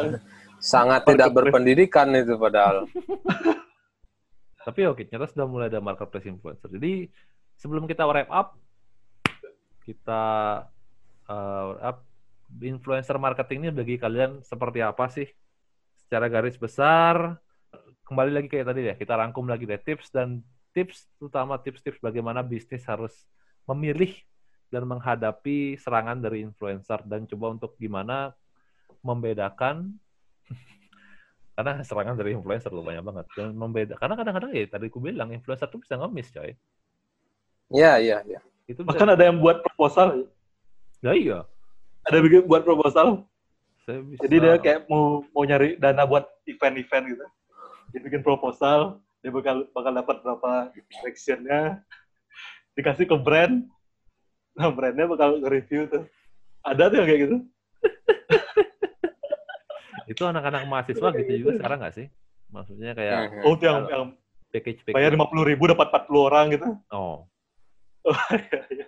[0.62, 2.86] sangat tidak berpendidikan itu padahal.
[4.62, 6.70] Tapi oke, ternyata sudah mulai ada marketplace influencer.
[6.70, 7.10] Jadi
[7.58, 8.48] sebelum kita wrap up,
[9.82, 10.24] kita
[11.26, 11.98] uh, wrap up,
[12.62, 15.28] influencer marketing ini bagi kalian seperti apa sih?
[16.06, 17.40] Secara garis besar,
[18.04, 20.44] kembali lagi kayak tadi ya, kita rangkum lagi deh tips dan
[20.76, 23.16] tips, terutama tips-tips bagaimana bisnis harus
[23.64, 24.12] memilih
[24.72, 28.32] dan menghadapi serangan dari influencer dan coba untuk gimana
[29.04, 29.96] membedakan
[31.52, 35.30] karena serangan dari influencer loh banyak banget dan membeda karena kadang-kadang ya tadi aku bilang
[35.30, 36.56] influencer tuh bisa ngemis coy
[37.72, 38.40] Iya, iya, iya.
[38.68, 40.28] itu bisa Bahkan ada yang buat proposal.
[41.00, 41.40] ya iya
[42.04, 43.24] Ada bikin buat proposal.
[43.88, 47.26] saya bisa Jadi dia kayak mau mau nyari dana buat event-event gitu.
[47.96, 51.80] Dia bikin proposal, dia bakal bakal dapat berapa directionnya,
[52.76, 53.64] dikasih ke brand,
[54.52, 56.04] nah brandnya bakal nge-review tuh.
[56.68, 57.38] Ada tuh yang kayak gitu.
[60.12, 62.08] itu anak-anak mahasiswa gitu juga sekarang nggak sih?
[62.52, 63.48] Maksudnya kayak.
[63.48, 64.04] Oh, yang, yang
[64.52, 66.70] package bayar package lima puluh ribu dapat 40 orang gitu.
[66.92, 67.26] oh.
[68.02, 68.86] Oh, iya, iya.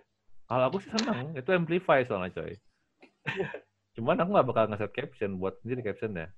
[0.49, 2.57] kalau aku sih senang itu amplify soalnya coy.
[3.93, 6.33] Cuman aku nggak bakal ngeset caption buat sendiri captionnya.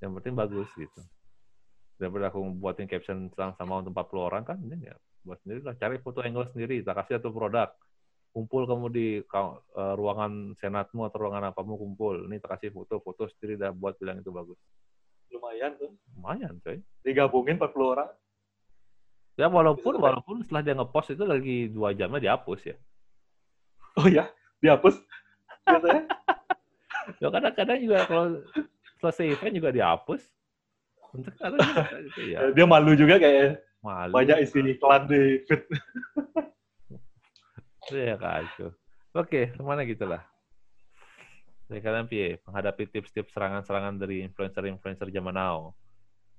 [0.00, 1.00] Yang penting bagus gitu.
[2.00, 5.76] Daripada aku buatin caption sama sama untuk 40 orang kan ini ya buat sendiri lah.
[5.76, 7.68] Cari foto angle sendiri tak kasih satu produk
[8.32, 9.54] kumpul kamu di eh,
[9.94, 14.18] ruangan senatmu atau ruangan apamu kumpul ini tak kasih foto foto sendiri dah buat bilang
[14.18, 14.56] itu bagus
[15.28, 15.92] Lumayan tuh.
[16.12, 18.10] lumayan coy Digabungin 40 orang.
[19.32, 22.76] ya walaupun Itu walaupun setelah dia ngepost itu lagi dua jamnya dihapus ya
[23.92, 24.24] Oh ya,
[24.64, 24.96] dihapus.
[25.68, 26.08] Biasanya.
[27.20, 28.40] ya kadang-kadang juga kalau
[28.98, 30.22] selesai event juga dihapus
[31.12, 31.32] untuk
[32.32, 35.60] ya Dia malu juga kayak malu banyak isi iklan di feed.
[37.90, 38.70] ya kacau
[39.16, 40.22] oke ke mana gitu lah
[41.72, 45.72] dari kalian piye menghadapi tips-tips serangan-serangan dari influencer-influencer zaman now?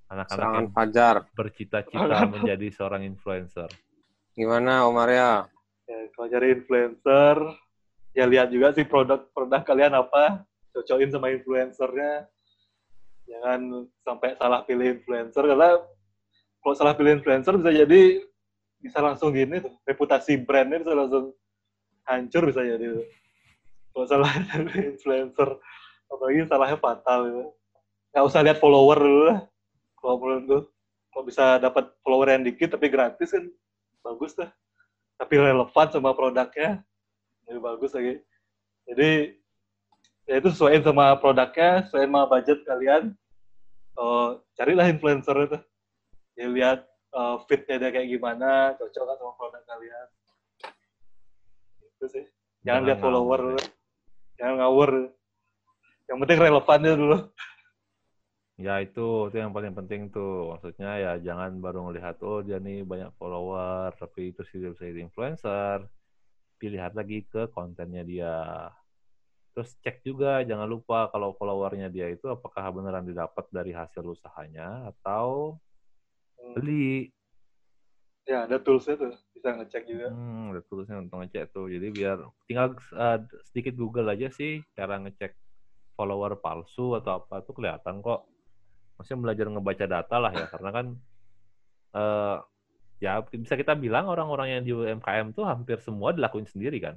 [0.05, 1.15] Anak-anak yang fajar.
[1.33, 3.65] bercita-cita menjadi seorang influencer.
[4.37, 5.49] Gimana Om Arya?
[5.89, 7.35] Ya, kalau cari influencer,
[8.13, 12.29] ya lihat juga sih produk-produk kalian apa, cocokin sama influencernya.
[13.25, 15.81] Jangan sampai salah pilih influencer, karena
[16.61, 18.21] kalau salah pilih influencer bisa jadi
[18.83, 21.31] bisa langsung gini tuh, reputasi brandnya bisa langsung
[22.03, 22.99] hancur bisa jadi.
[22.99, 23.07] tuh.
[23.95, 24.27] Kalau
[24.91, 25.49] influencer,
[26.11, 27.43] apalagi salahnya fatal gitu.
[28.11, 29.39] Nggak usah lihat follower dulu lah.
[29.97, 30.73] Kalau menurutku,
[31.13, 33.45] kalau bisa dapat follower yang dikit tapi gratis kan
[34.01, 34.49] bagus tuh
[35.15, 36.81] tapi relevan sama produknya
[37.45, 38.19] lebih bagus lagi
[38.89, 39.37] jadi
[40.25, 43.03] ya itu sesuaiin sama produknya sesuaiin sama budget kalian
[43.95, 45.57] oh, carilah influencer itu
[46.33, 46.79] ya lihat
[47.13, 50.07] eh, fitnya dia kayak gimana cocok nggak sama produk kalian?
[51.85, 52.25] Itu sih.
[52.63, 53.41] Jangan lihat follower.
[53.53, 53.61] Dulu.
[54.39, 54.91] jangan ngawur.
[56.09, 57.17] Yang penting relevannya dulu.
[58.61, 60.53] Ya itu itu yang paling penting tuh.
[60.53, 65.05] Maksudnya ya jangan baru ngelihat oh dia nih banyak follower tapi itu sih bisa jadi
[65.05, 65.89] influencer.
[66.61, 68.35] Pilihan lagi ke kontennya dia.
[69.53, 74.89] Terus cek juga jangan lupa kalau followernya dia itu apakah beneran didapat dari hasil usahanya
[74.89, 75.57] atau
[76.51, 77.07] beli.
[78.23, 80.07] Ya ada toolsnya tuh bisa ngecek juga.
[80.11, 81.67] Hmm ada tulisnya untuk ngecek tuh.
[81.67, 83.19] Jadi biar tinggal uh,
[83.51, 85.35] sedikit Google aja sih cara ngecek
[85.99, 88.23] follower palsu atau apa tuh kelihatan kok.
[88.95, 90.85] Maksudnya belajar ngebaca data lah ya karena kan
[91.93, 92.37] eh
[93.03, 96.95] ya bisa kita bilang orang-orang yang di UMKM tuh hampir semua dilakuin sendiri kan?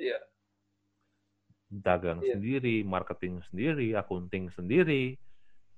[0.00, 0.18] Iya.
[1.72, 2.36] dagang Iya.
[2.36, 5.16] sendiri marketing sendiri akunting sendiri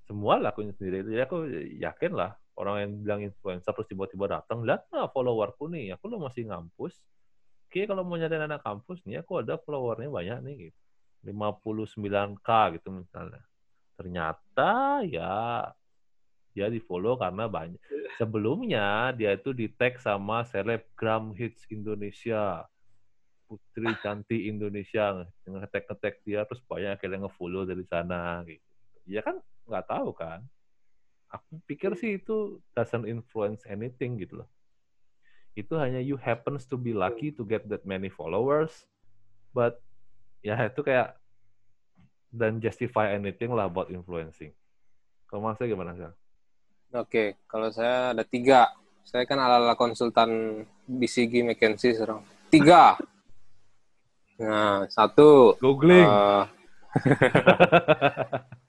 [0.05, 1.05] semua lakuin sendiri.
[1.05, 1.37] Jadi aku
[1.81, 5.97] yakin lah orang yang bilang influencer terus tiba-tiba datang lihat nah followerku nih?
[5.97, 7.01] Aku lo masih ngampus.
[7.69, 10.57] Oke kalau mau nyari anak kampus nih aku ada followernya banyak nih.
[10.71, 10.81] gitu
[11.25, 12.49] 59k
[12.79, 13.43] gitu misalnya.
[13.97, 15.65] Ternyata ya
[16.55, 17.81] dia di follow karena banyak.
[18.21, 22.63] Sebelumnya dia itu di tag sama selebgram hits Indonesia,
[23.51, 28.63] putri cantik Indonesia, ngetek ngetek dia terus banyak yang ngefollow dari sana gitu.
[29.11, 30.41] Ya kan nggak tahu kan.
[31.33, 34.49] Aku pikir sih itu doesn't influence anything gitu loh.
[35.59, 38.87] Itu hanya you happens to be lucky to get that many followers,
[39.51, 39.83] but
[40.43, 41.19] ya itu kayak
[42.35, 44.51] dan justify anything lah about influencing.
[45.31, 46.07] Kalau maksudnya gimana sih?
[46.95, 48.71] Oke, kalau saya ada tiga.
[49.03, 52.23] Saya kan ala-ala konsultan BCG McKinsey sekarang.
[52.51, 52.85] Tiga.
[54.35, 55.55] Nah, satu.
[55.63, 56.03] Googling.
[56.03, 56.43] Uh,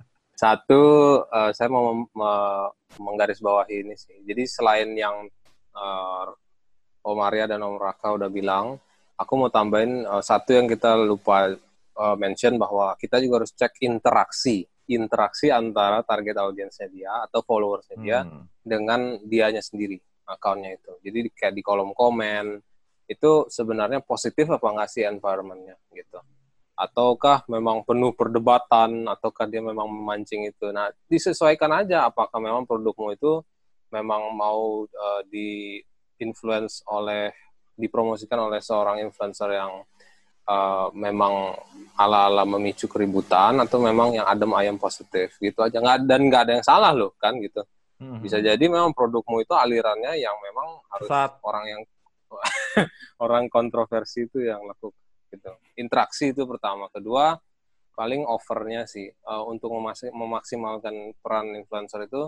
[0.46, 0.84] satu,
[1.26, 2.06] uh, saya mau
[3.02, 4.14] menggarisbawahi ini sih.
[4.22, 5.26] Jadi selain yang
[5.74, 6.30] uh,
[7.02, 8.78] Om Arya dan Om Raka udah bilang,
[9.18, 11.50] aku mau tambahin uh, satu yang kita lupa
[11.98, 17.98] uh, mention bahwa kita juga harus cek interaksi interaksi antara target audiensnya dia atau followersnya
[17.98, 18.62] dia hmm.
[18.62, 19.98] dengan dianya sendiri
[20.30, 20.94] akunnya itu.
[21.02, 22.62] Jadi kayak di kolom komen
[23.10, 26.22] itu sebenarnya positif apa nggak sih environmentnya gitu.
[26.76, 30.70] Ataukah memang penuh perdebatan ataukah dia memang memancing itu.
[30.76, 33.40] Nah disesuaikan aja apakah memang produkmu itu
[33.96, 35.80] memang mau uh, di
[36.20, 37.32] influence oleh
[37.76, 39.84] dipromosikan oleh seorang influencer yang
[40.48, 41.56] uh, memang
[42.00, 46.52] ala-ala memicu keributan atau memang yang adem ayam positif gitu aja nggak dan nggak ada
[46.60, 47.64] yang salah loh kan gitu
[48.00, 48.24] hmm.
[48.24, 51.40] bisa jadi memang produkmu itu alirannya yang memang harus Saat.
[51.44, 51.82] orang yang
[53.26, 55.05] orang kontroversi itu yang lakukan
[55.36, 57.38] gitu interaksi itu pertama kedua
[57.96, 59.72] paling overnya sih uh, untuk
[60.12, 62.28] memaksimalkan peran influencer itu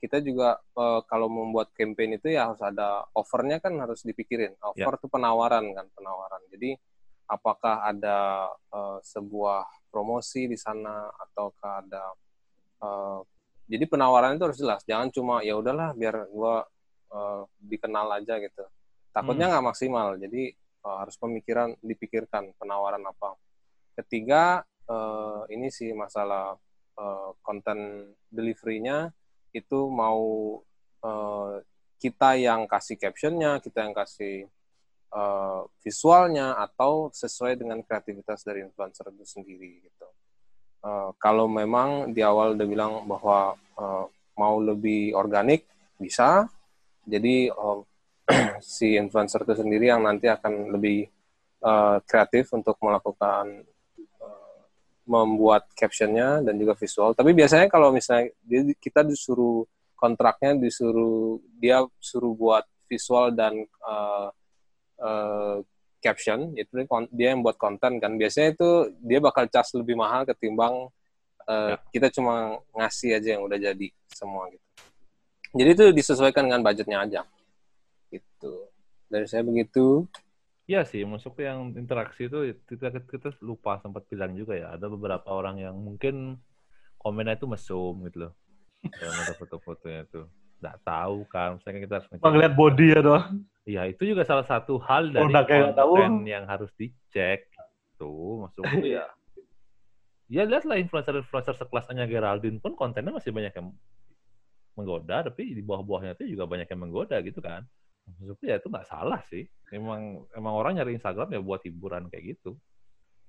[0.00, 4.80] kita juga uh, kalau membuat campaign itu ya harus ada overnya kan harus dipikirin over
[4.80, 4.96] yeah.
[4.96, 6.78] itu penawaran kan penawaran jadi
[7.28, 12.02] apakah ada uh, sebuah promosi di sana ataukah ada
[12.80, 13.20] uh,
[13.70, 16.64] jadi penawaran itu harus jelas jangan cuma ya udahlah biar gua
[17.12, 18.64] uh, dikenal aja gitu
[19.12, 19.52] takutnya hmm.
[19.52, 19.70] nggak hmm.
[19.74, 20.42] maksimal jadi
[20.84, 23.36] uh, harus pemikiran dipikirkan penawaran apa
[23.98, 26.56] ketiga uh, ini sih masalah
[26.96, 29.12] uh, konten deliverynya
[29.50, 30.56] itu mau
[31.02, 31.52] uh,
[32.00, 34.48] kita yang kasih captionnya kita yang kasih
[35.14, 40.08] uh, visualnya atau sesuai dengan kreativitas dari influencer itu sendiri gitu.
[40.80, 44.06] Uh, kalau memang di awal udah bilang bahwa uh,
[44.38, 45.68] mau lebih organik
[46.00, 46.48] bisa,
[47.04, 47.84] jadi uh,
[48.62, 51.06] si influencer itu sendiri yang nanti akan lebih
[51.62, 53.66] uh, kreatif untuk melakukan
[54.20, 54.60] uh,
[55.06, 57.12] membuat captionnya dan juga visual.
[57.12, 58.30] Tapi biasanya kalau misalnya
[58.80, 59.66] kita disuruh
[60.00, 64.32] kontraknya disuruh dia suruh buat visual dan uh,
[64.98, 65.56] uh,
[66.00, 68.68] caption itu dia yang buat konten kan biasanya itu
[69.04, 70.88] dia bakal cas lebih mahal ketimbang
[71.44, 71.78] uh, ya.
[71.92, 74.66] kita cuma ngasih aja yang udah jadi semua gitu
[75.52, 77.20] jadi itu disesuaikan dengan budgetnya aja
[78.40, 78.72] gitu
[79.12, 80.08] dari saya begitu
[80.70, 84.78] Iya sih, masuk yang interaksi itu kita, kita lupa sempat bilang juga ya.
[84.78, 86.38] Ada beberapa orang yang mungkin
[86.94, 88.32] komennya itu mesum gitu loh.
[89.02, 90.30] yang ada foto-fotonya itu.
[90.62, 93.42] Nggak tahu kan, misalnya kita harus ngeliat body ya doang.
[93.66, 95.94] Iya, itu juga salah satu hal dari konten tahu.
[96.22, 97.50] yang harus dicek.
[97.98, 99.10] Tuh, maksudku ya.
[100.30, 103.74] Ya lihatlah influencer-influencer sekelas Anya Geraldine pun kontennya masih banyak yang
[104.78, 107.66] menggoda, tapi di bawah-bawahnya itu juga banyak yang menggoda gitu kan.
[108.06, 109.44] Maksudku ya itu nggak salah sih.
[109.72, 112.56] Emang emang orang nyari Instagram ya buat hiburan kayak gitu.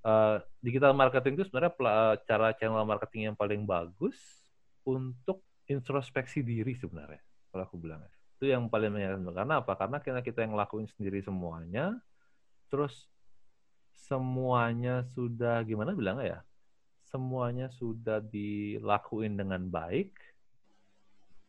[0.02, 1.78] Uh, digital marketing itu sebenarnya
[2.26, 4.18] cara channel marketing yang paling bagus
[4.82, 7.22] untuk introspeksi diri sebenarnya
[7.54, 8.02] kalau aku bilang
[8.40, 11.94] itu yang paling menyenangkan karena apa karena kita kita yang ngelakuin sendiri semuanya
[12.68, 13.06] terus
[13.94, 16.42] semuanya sudah gimana bilang ya
[17.08, 20.16] semuanya sudah dilakuin dengan baik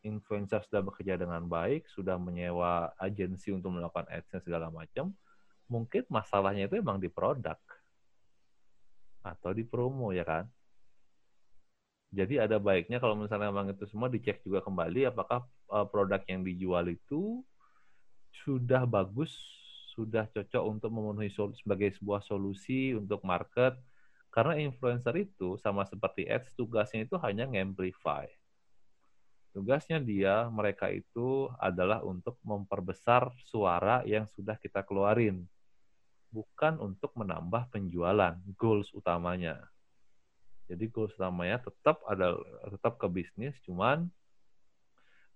[0.02, 5.14] influencer sudah bekerja dengan baik sudah menyewa agensi untuk melakukan ads segala macam
[5.70, 7.58] mungkin masalahnya itu emang di produk
[9.22, 10.44] atau di promo ya kan
[12.12, 16.44] jadi ada baiknya kalau misalnya memang itu semua dicek juga kembali apakah uh, produk yang
[16.44, 17.40] dijual itu
[18.44, 19.32] sudah bagus,
[19.96, 23.80] sudah cocok untuk memenuhi sebagai sebuah solusi untuk market.
[24.32, 28.28] Karena influencer itu sama seperti ads tugasnya itu hanya ngamplify.
[29.52, 35.44] Tugasnya dia mereka itu adalah untuk memperbesar suara yang sudah kita keluarin.
[36.32, 39.68] Bukan untuk menambah penjualan, goals utamanya.
[40.72, 42.32] Jadi goals utamanya tetap ada
[42.72, 44.08] tetap ke bisnis, cuman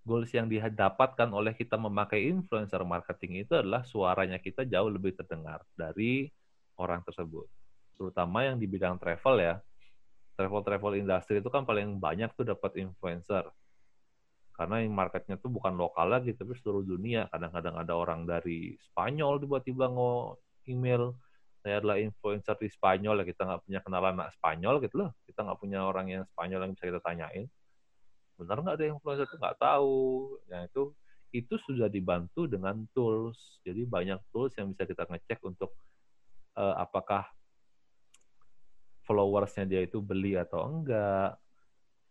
[0.01, 5.61] goals yang didapatkan oleh kita memakai influencer marketing itu adalah suaranya kita jauh lebih terdengar
[5.77, 6.31] dari
[6.79, 7.45] orang tersebut.
[7.93, 9.55] Terutama yang di bidang travel ya.
[10.37, 13.45] Travel-travel industri itu kan paling banyak tuh dapat influencer.
[14.57, 17.29] Karena yang marketnya tuh bukan lokal lagi tapi seluruh dunia.
[17.29, 21.13] Kadang-kadang ada orang dari Spanyol tiba-tiba ngo email
[21.61, 25.13] saya adalah influencer di Spanyol ya kita nggak punya kenalan anak Spanyol gitu loh.
[25.29, 27.45] Kita nggak punya orang yang Spanyol yang bisa kita tanyain.
[28.41, 29.97] Benar nggak ada influencer itu nggak tahu.
[30.49, 30.83] Ya itu
[31.37, 33.61] itu sudah dibantu dengan tools.
[33.61, 35.77] Jadi banyak tools yang bisa kita ngecek untuk
[36.57, 37.29] uh, apakah
[39.05, 41.37] followersnya dia itu beli atau enggak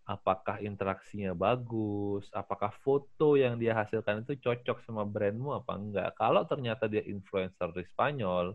[0.07, 6.11] apakah interaksinya bagus, apakah foto yang dia hasilkan itu cocok sama brandmu apa enggak.
[6.15, 8.55] Kalau ternyata dia influencer di Spanyol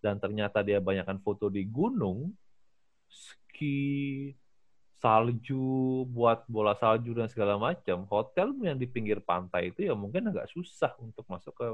[0.00, 2.32] dan ternyata dia banyakkan foto di gunung,
[3.12, 4.32] ski,
[4.96, 10.32] salju, buat bola salju dan segala macam, hotel yang di pinggir pantai itu ya mungkin
[10.32, 11.68] agak susah untuk masuk ke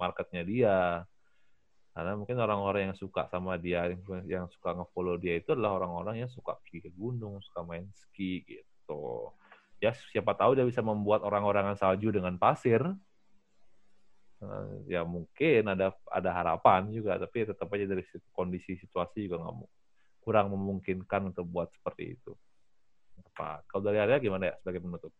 [0.00, 0.78] marketnya dia.
[1.92, 3.84] Karena mungkin orang-orang yang suka sama dia,
[4.24, 8.40] yang suka nge-follow dia itu adalah orang-orang yang suka pergi ke gunung, suka main ski
[8.48, 9.28] gitu.
[9.76, 12.80] Ya siapa tahu dia bisa membuat orang-orangan salju dengan pasir.
[14.40, 19.56] Eh, ya mungkin ada ada harapan juga, tapi tetap aja dari kondisi situasi juga nggak
[20.24, 22.32] kurang memungkinkan untuk buat seperti itu.
[23.36, 23.68] Apa?
[23.68, 25.12] Kalau dari area gimana ya sebagai penutup?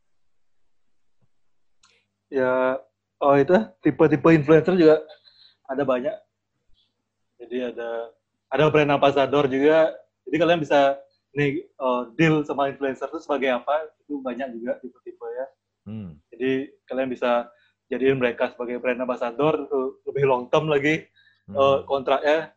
[2.33, 2.81] Ya,
[3.20, 3.53] oh itu
[3.85, 5.05] tipe-tipe influencer juga
[5.68, 6.16] ada banyak
[7.43, 7.90] jadi ada
[8.53, 9.90] ada brand ambassador juga.
[10.28, 11.01] Jadi kalian bisa
[11.32, 13.88] nih uh, deal sama influencer itu sebagai apa?
[14.05, 15.47] Itu banyak juga tipe-tipe ya.
[15.88, 16.11] Hmm.
[16.30, 17.51] Jadi kalian bisa
[17.90, 21.05] jadiin mereka sebagai brand ambassador itu lebih long term lagi
[21.51, 21.57] hmm.
[21.57, 22.55] uh, kontraknya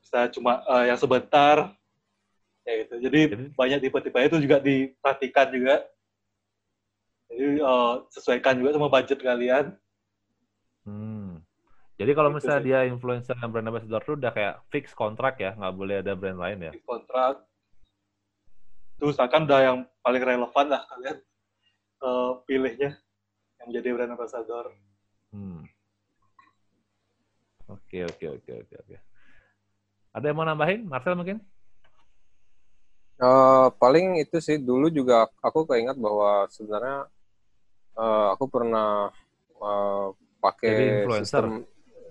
[0.00, 1.72] bisa cuma uh, yang sebentar
[2.64, 2.94] ya gitu.
[3.08, 5.76] Jadi, Jadi banyak tipe-tipe itu juga diperhatikan juga.
[7.32, 9.74] Jadi uh, sesuaikan juga sama budget kalian.
[10.84, 11.13] Hmm.
[11.94, 12.66] Jadi kalau gitu misalnya sih.
[12.66, 16.38] dia influencer dan brand ambassador itu udah kayak fix kontrak ya, nggak boleh ada brand
[16.42, 16.72] lain ya?
[16.74, 17.46] Fix kontrak.
[18.98, 21.18] Terus akan udah yang paling relevan lah kalian
[22.02, 22.98] uh, pilihnya
[23.62, 24.74] yang menjadi brand ambassador.
[25.30, 25.62] Hmm.
[27.70, 28.96] Oke, oke, oke, oke, oke.
[30.14, 30.82] Ada yang mau nambahin?
[30.86, 31.38] Marcel mungkin?
[33.14, 37.06] Uh, paling itu sih dulu juga aku keingat bahwa sebenarnya
[37.94, 39.14] uh, aku pernah
[39.62, 40.10] uh,
[40.42, 41.62] pakai sistem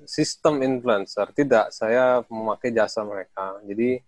[0.05, 1.31] sistem influencer.
[1.31, 3.59] Tidak, saya memakai jasa mereka.
[3.65, 3.99] Jadi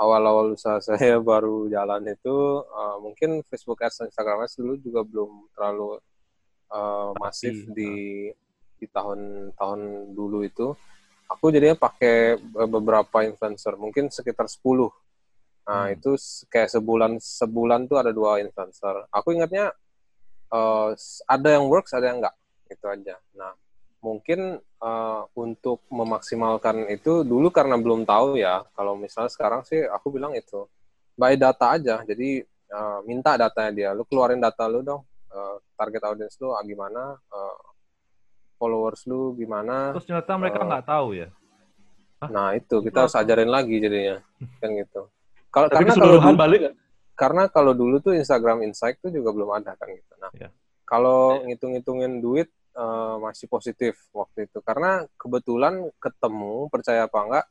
[0.00, 5.00] awal-awal usaha saya baru jalan itu uh, mungkin Facebook Ads dan Instagram Ads dulu juga
[5.04, 6.00] belum terlalu
[6.72, 8.28] uh, masif di
[8.80, 9.80] di tahun-tahun
[10.16, 10.72] dulu itu.
[11.30, 14.90] Aku jadinya pakai beberapa influencer, mungkin sekitar 10.
[15.70, 15.94] Nah, hmm.
[15.94, 16.18] itu
[16.50, 19.06] kayak sebulan sebulan tuh ada dua influencer.
[19.14, 19.70] Aku ingatnya
[20.50, 20.90] uh,
[21.30, 22.34] ada yang works, ada yang enggak.
[22.66, 23.14] Itu aja.
[23.38, 23.54] Nah,
[24.00, 28.64] mungkin uh, untuk memaksimalkan itu dulu karena belum tahu ya.
[28.72, 30.66] Kalau misalnya sekarang sih aku bilang itu
[31.14, 32.00] by data aja.
[32.02, 33.90] Jadi uh, minta datanya dia.
[33.92, 35.04] Lu keluarin data lu dong.
[35.30, 37.14] Uh, target audience lu ah, gimana?
[37.30, 37.60] Uh,
[38.58, 39.94] followers lu gimana?
[39.94, 41.28] Terus ternyata mereka nggak uh, tahu ya?
[42.20, 42.28] Hah?
[42.28, 42.80] nah itu.
[42.82, 44.18] Kita harus ajarin lagi jadinya.
[44.58, 45.06] Kan gitu.
[45.50, 46.60] Kalau karena kalau dulu, balik
[47.18, 50.14] karena kalau dulu tuh Instagram Insight tuh juga belum ada kan gitu.
[50.16, 50.48] Nah ya.
[50.88, 52.48] kalau ngitung-ngitungin duit
[52.80, 54.64] uh, masih positif waktu itu.
[54.64, 57.46] Karena kebetulan ketemu percaya apa enggak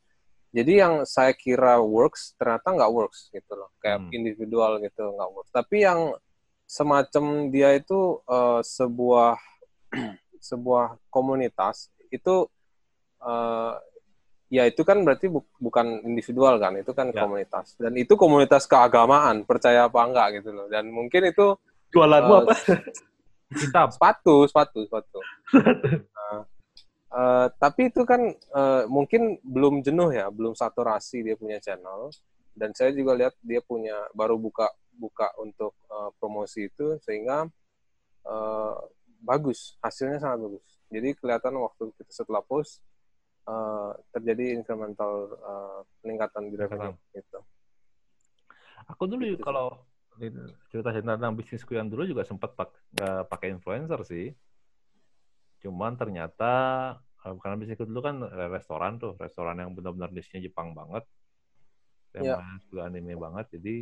[0.50, 3.70] jadi yang saya kira works ternyata nggak works gitu loh.
[3.78, 4.12] Kayak hmm.
[4.18, 5.52] individual gitu nggak works.
[5.54, 6.18] Tapi yang
[6.66, 9.38] semacam dia itu uh, sebuah
[10.50, 12.50] sebuah komunitas itu
[13.22, 13.74] uh,
[14.50, 17.22] ya itu kan berarti bu bukan individual kan itu kan ya.
[17.22, 17.78] komunitas.
[17.78, 20.66] Dan itu komunitas keagamaan percaya apa enggak gitu loh.
[20.66, 21.54] Dan mungkin itu
[21.94, 22.54] jualanmu uh, apa
[23.50, 23.89] Kitab.
[23.93, 25.20] Sepatu, sepatu, sepatu.
[25.58, 26.41] uh,
[27.14, 28.22] uh, tapi itu kan
[28.54, 32.14] uh, mungkin belum jenuh ya, belum saturasi dia punya channel.
[32.54, 34.70] Dan saya juga lihat dia punya baru buka
[35.00, 37.47] buka untuk uh, promosi itu sehingga
[38.28, 38.76] uh,
[39.24, 40.66] bagus, hasilnya sangat bagus.
[40.91, 42.84] Jadi kelihatan waktu kita setelah post
[43.47, 47.39] uh, terjadi incremental uh, peningkatan di revenue gitu.
[48.89, 49.43] Aku dulu gitu.
[49.45, 49.78] kalau
[50.20, 54.28] cerita cerita tentang bisnisku yang dulu juga sempat pak, uh, pakai influencer sih.
[55.64, 56.52] Cuman ternyata
[57.24, 61.08] uh, karena bisnisku dulu kan restoran tuh, restoran yang benar-benar bisnisnya Jepang banget,
[62.12, 62.62] temanya yeah.
[62.68, 63.46] juga anime banget.
[63.56, 63.76] Jadi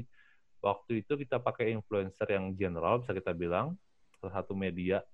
[0.62, 3.78] waktu itu kita pakai influencer yang general bisa kita bilang
[4.18, 5.06] salah satu media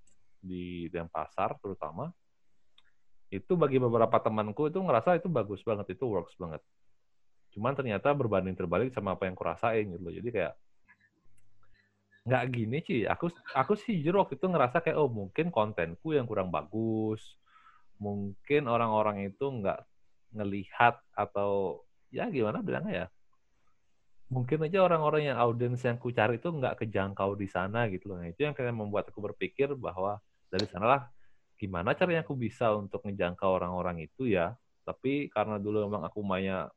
[0.43, 2.11] di Denpasar terutama
[3.31, 6.61] itu bagi beberapa temanku itu ngerasa itu bagus banget itu works banget
[7.55, 10.53] cuman ternyata berbanding terbalik sama apa yang kurasain gitu loh jadi kayak
[12.23, 16.23] nggak gini sih aku aku sih jujur waktu itu ngerasa kayak oh mungkin kontenku yang
[16.23, 17.19] kurang bagus
[17.99, 19.83] mungkin orang-orang itu nggak
[20.31, 23.07] ngelihat atau ya gimana bilangnya ya
[24.33, 28.17] mungkin aja orang-orang yang audiens yang ku cari itu nggak kejangkau di sana gitu loh.
[28.17, 30.17] Nah, itu yang kayak membuat aku berpikir bahwa
[30.49, 31.13] dari sanalah
[31.61, 34.57] gimana caranya aku bisa untuk ngejangkau orang-orang itu ya.
[34.83, 36.73] Tapi karena dulu memang aku mainnya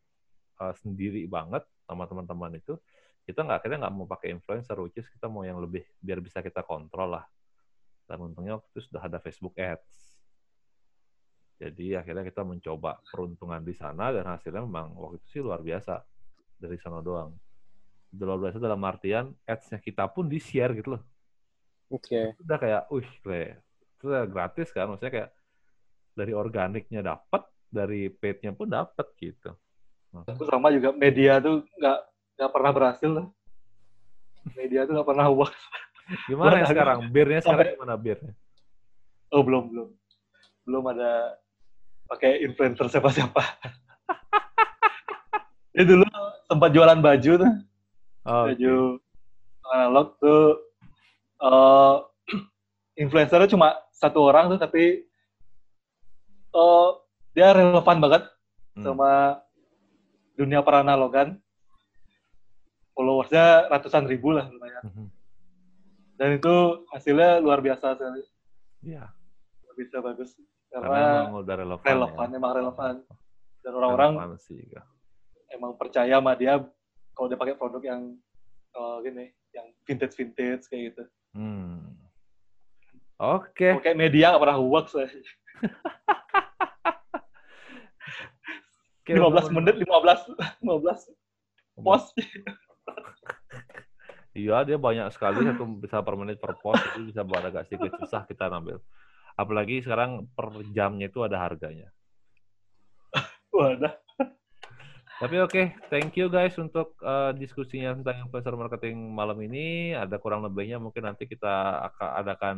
[0.61, 2.77] uh, sendiri banget sama teman-teman itu,
[3.27, 6.39] kita nggak akhirnya nggak mau pakai influencer, which is kita mau yang lebih biar bisa
[6.39, 7.27] kita kontrol lah.
[8.07, 10.15] Dan untungnya waktu itu sudah ada Facebook Ads.
[11.59, 16.07] Jadi akhirnya kita mencoba peruntungan di sana dan hasilnya memang waktu itu sih luar biasa
[16.55, 17.35] dari sana doang.
[18.15, 21.03] Luar biasa dalam artian ads-nya kita pun di-share gitu loh.
[21.91, 22.39] Oke.
[22.39, 23.09] Udah kayak, wih,
[23.97, 25.31] itu udah gratis kan, maksudnya kayak
[26.15, 29.51] dari organiknya dapat, dari paid-nya pun dapat gitu.
[30.13, 32.01] Aku sama juga media tuh nggak
[32.37, 33.27] nggak pernah berhasil lah.
[34.55, 35.57] Media tuh nggak pernah work.
[36.29, 36.99] Gimana ya sekarang?
[37.11, 38.33] Birnya sekarang sampai- gimana birnya?
[39.29, 39.89] Oh belum belum
[40.63, 41.35] belum ada
[42.07, 43.43] pakai influencer siapa-siapa.
[45.75, 46.07] Ini dulu
[46.47, 47.53] sempat jualan baju tuh,
[48.25, 48.75] Oh, baju
[49.67, 50.45] analog tuh
[51.37, 51.95] eh
[53.03, 55.05] influencernya cuma satu orang tuh tapi
[56.49, 56.89] eh
[57.33, 58.23] dia relevan banget
[58.73, 58.85] Hmm.
[58.85, 59.41] sama
[60.35, 61.41] dunia peranalogan.
[62.97, 64.81] Followersnya ratusan ribu lah lumayan.
[64.89, 65.07] Mhm.
[66.17, 66.55] Dan itu
[66.89, 68.25] hasilnya luar biasa sekali.
[68.81, 69.13] Iya,
[69.77, 70.33] Bisa bagus.
[70.73, 71.85] karena Karena emang udah relevan.
[71.85, 72.37] relevan, ya.
[72.41, 72.95] emang relevan.
[73.61, 74.13] Dan orang-orang
[74.49, 74.83] ya.
[75.53, 76.57] emang percaya sama dia
[77.13, 78.17] kalau dia pakai produk yang
[78.73, 81.05] eh, gini, yang vintage-vintage kayak gitu.
[81.37, 81.93] Hmm.
[83.21, 83.77] Oke.
[83.77, 84.93] Oke, media nggak pernah works.
[84.97, 85.09] saya.
[89.05, 89.53] Oke, 15 teman-teman.
[89.61, 90.33] menit, 15,
[90.65, 92.17] 15 post.
[94.37, 97.97] Iya, dia banyak sekali satu bisa per menit per post itu bisa buat agak sedikit
[98.05, 98.85] susah kita ngambil.
[99.33, 101.89] Apalagi sekarang per jamnya itu ada harganya.
[103.57, 103.97] Wadah.
[105.17, 109.97] Tapi oke, thank you guys untuk uh, diskusinya tentang influencer marketing malam ini.
[109.97, 112.57] Ada kurang lebihnya mungkin nanti kita akan adakan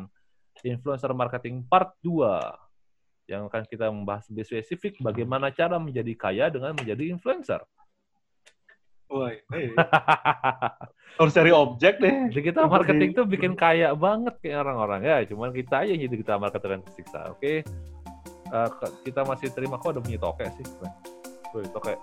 [0.67, 6.75] influencer marketing part 2 yang akan kita membahas lebih spesifik bagaimana cara menjadi kaya dengan
[6.75, 7.63] menjadi influencer.
[9.09, 9.73] Wah, eh.
[11.19, 12.29] harus cari objek deh.
[12.31, 15.17] Digital marketing tuh bikin kaya banget kayak orang-orang ya.
[15.27, 17.33] Cuman kita aja yang jadi digital marketer yang tersiksa.
[17.33, 17.65] Oke.
[18.49, 20.65] Eh, ke- kita masih terima kok udah punya toke sih.
[21.53, 21.95] Tuh, toke.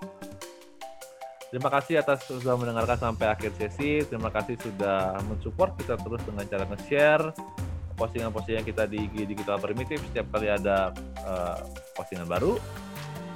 [1.46, 4.02] Terima kasih atas sudah mendengarkan sampai akhir sesi.
[4.02, 7.30] Terima kasih sudah mensupport kita terus dengan cara nge-share
[7.96, 10.92] postingan-postingan kita di IG Digital Primitif setiap kali ada
[11.24, 11.58] eh,
[11.96, 12.60] postingan baru.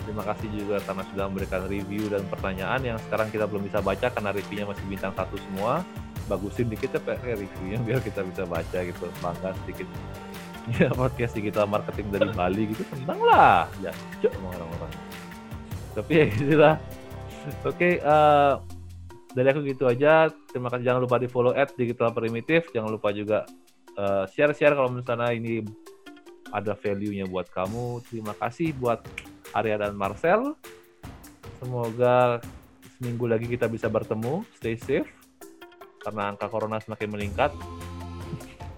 [0.04, 4.06] Terima kasih juga karena sudah memberikan review dan pertanyaan yang sekarang kita belum bisa baca
[4.08, 5.84] karena reviewnya masih bintang satu semua.
[6.26, 9.88] Bagusin dikit ya Pak, reviewnya biar kita bisa baca gitu, bangga sedikit.
[10.76, 13.66] Ya podcast digital marketing dari Bali gitu, senang lah.
[13.80, 13.90] Ya,
[14.22, 14.92] cok orang-orang.
[15.96, 16.76] Tapi ya gitu lah.
[17.64, 18.52] Oke, eh,
[19.32, 20.28] dari aku gitu aja.
[20.52, 20.84] Terima kasih.
[20.84, 22.68] Jangan lupa di follow at digital primitif.
[22.70, 23.48] Jangan lupa juga
[23.96, 25.64] eh, share-share kalau misalnya ini
[26.50, 28.04] ada value-nya buat kamu.
[28.10, 29.02] Terima kasih buat
[29.54, 30.54] Arya dan Marcel.
[31.58, 32.40] Semoga
[32.96, 34.42] seminggu lagi kita bisa bertemu.
[34.56, 35.08] Stay safe.
[36.00, 37.52] Karena angka corona semakin meningkat.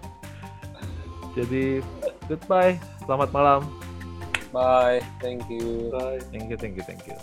[1.37, 1.79] Jadi,
[2.27, 2.75] goodbye.
[3.03, 3.61] Selamat malam.
[4.53, 5.01] Bye.
[5.23, 5.89] Thank you.
[5.89, 6.21] Bye.
[6.29, 7.17] Thank you, thank you, thank you.